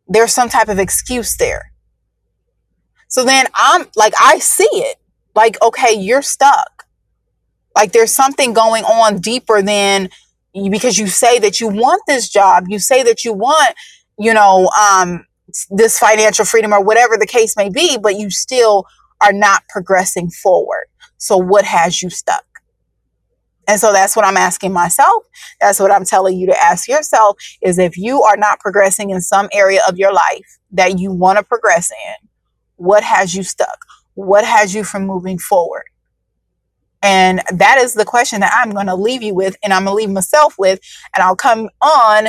There's 0.07 0.33
some 0.33 0.49
type 0.49 0.69
of 0.69 0.79
excuse 0.79 1.35
there. 1.37 1.71
So 3.09 3.23
then 3.23 3.47
I'm 3.55 3.87
like, 3.95 4.13
I 4.19 4.39
see 4.39 4.69
it. 4.71 4.97
Like, 5.35 5.61
okay, 5.61 5.93
you're 5.93 6.21
stuck. 6.21 6.76
Like 7.77 7.93
there's 7.93 8.13
something 8.13 8.53
going 8.53 8.83
on 8.83 9.19
deeper 9.19 9.61
than 9.61 10.09
because 10.53 10.97
you 10.97 11.07
say 11.07 11.39
that 11.39 11.61
you 11.61 11.69
want 11.69 12.01
this 12.07 12.29
job. 12.29 12.65
You 12.67 12.79
say 12.79 13.03
that 13.03 13.23
you 13.23 13.33
want 13.33 13.75
you 14.17 14.33
know, 14.33 14.69
um, 14.79 15.25
this 15.69 15.97
financial 15.99 16.45
freedom 16.45 16.73
or 16.73 16.83
whatever 16.83 17.17
the 17.17 17.27
case 17.27 17.55
may 17.55 17.69
be, 17.69 17.97
but 17.97 18.17
you 18.17 18.29
still 18.29 18.85
are 19.21 19.33
not 19.33 19.63
progressing 19.69 20.29
forward. 20.29 20.85
So, 21.17 21.37
what 21.37 21.65
has 21.65 22.01
you 22.01 22.09
stuck? 22.09 22.43
And 23.69 23.79
so 23.79 23.91
that's 23.91 24.15
what 24.15 24.25
I'm 24.25 24.37
asking 24.37 24.71
myself. 24.71 25.23
That's 25.59 25.79
what 25.79 25.91
I'm 25.91 26.05
telling 26.05 26.37
you 26.37 26.47
to 26.47 26.57
ask 26.57 26.87
yourself 26.87 27.37
is 27.61 27.77
if 27.77 27.97
you 27.97 28.21
are 28.23 28.37
not 28.37 28.61
progressing 28.61 29.09
in 29.09 29.19
some 29.19 29.49
area 29.51 29.81
of 29.89 29.97
your 29.97 30.13
life 30.13 30.57
that 30.71 30.99
you 30.99 31.11
want 31.11 31.37
to 31.37 31.43
progress 31.43 31.91
in, 31.91 32.29
what 32.77 33.03
has 33.03 33.35
you 33.35 33.43
stuck? 33.43 33.79
What 34.13 34.45
has 34.45 34.73
you 34.73 34.85
from 34.85 35.05
moving 35.05 35.37
forward? 35.37 35.83
And 37.07 37.41
that 37.53 37.77
is 37.77 37.93
the 37.93 38.03
question 38.03 38.41
that 38.41 38.51
I'm 38.53 38.71
going 38.71 38.87
to 38.87 38.95
leave 38.95 39.23
you 39.23 39.33
with, 39.33 39.55
and 39.63 39.71
I'm 39.71 39.85
going 39.85 39.93
to 39.93 39.95
leave 39.95 40.13
myself 40.13 40.55
with, 40.59 40.81
and 41.15 41.23
I'll 41.23 41.37
come 41.37 41.69
on 41.81 42.27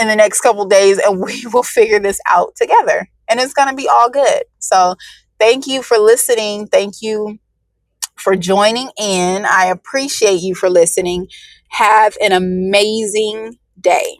in 0.00 0.08
the 0.08 0.16
next 0.16 0.40
couple 0.40 0.64
days 0.64 0.98
and 0.98 1.20
we 1.24 1.44
will 1.52 1.62
figure 1.62 2.00
this 2.00 2.18
out 2.28 2.54
together 2.56 3.08
and 3.28 3.40
it's 3.40 3.52
going 3.52 3.68
to 3.68 3.74
be 3.74 3.88
all 3.88 4.08
good. 4.08 4.44
So, 4.58 4.94
thank 5.38 5.66
you 5.66 5.82
for 5.82 5.98
listening. 5.98 6.66
Thank 6.66 7.02
you 7.02 7.38
for 8.16 8.36
joining 8.36 8.88
in. 8.98 9.44
I 9.44 9.66
appreciate 9.66 10.40
you 10.40 10.54
for 10.54 10.70
listening. 10.70 11.28
Have 11.68 12.16
an 12.22 12.32
amazing 12.32 13.58
day. 13.78 14.16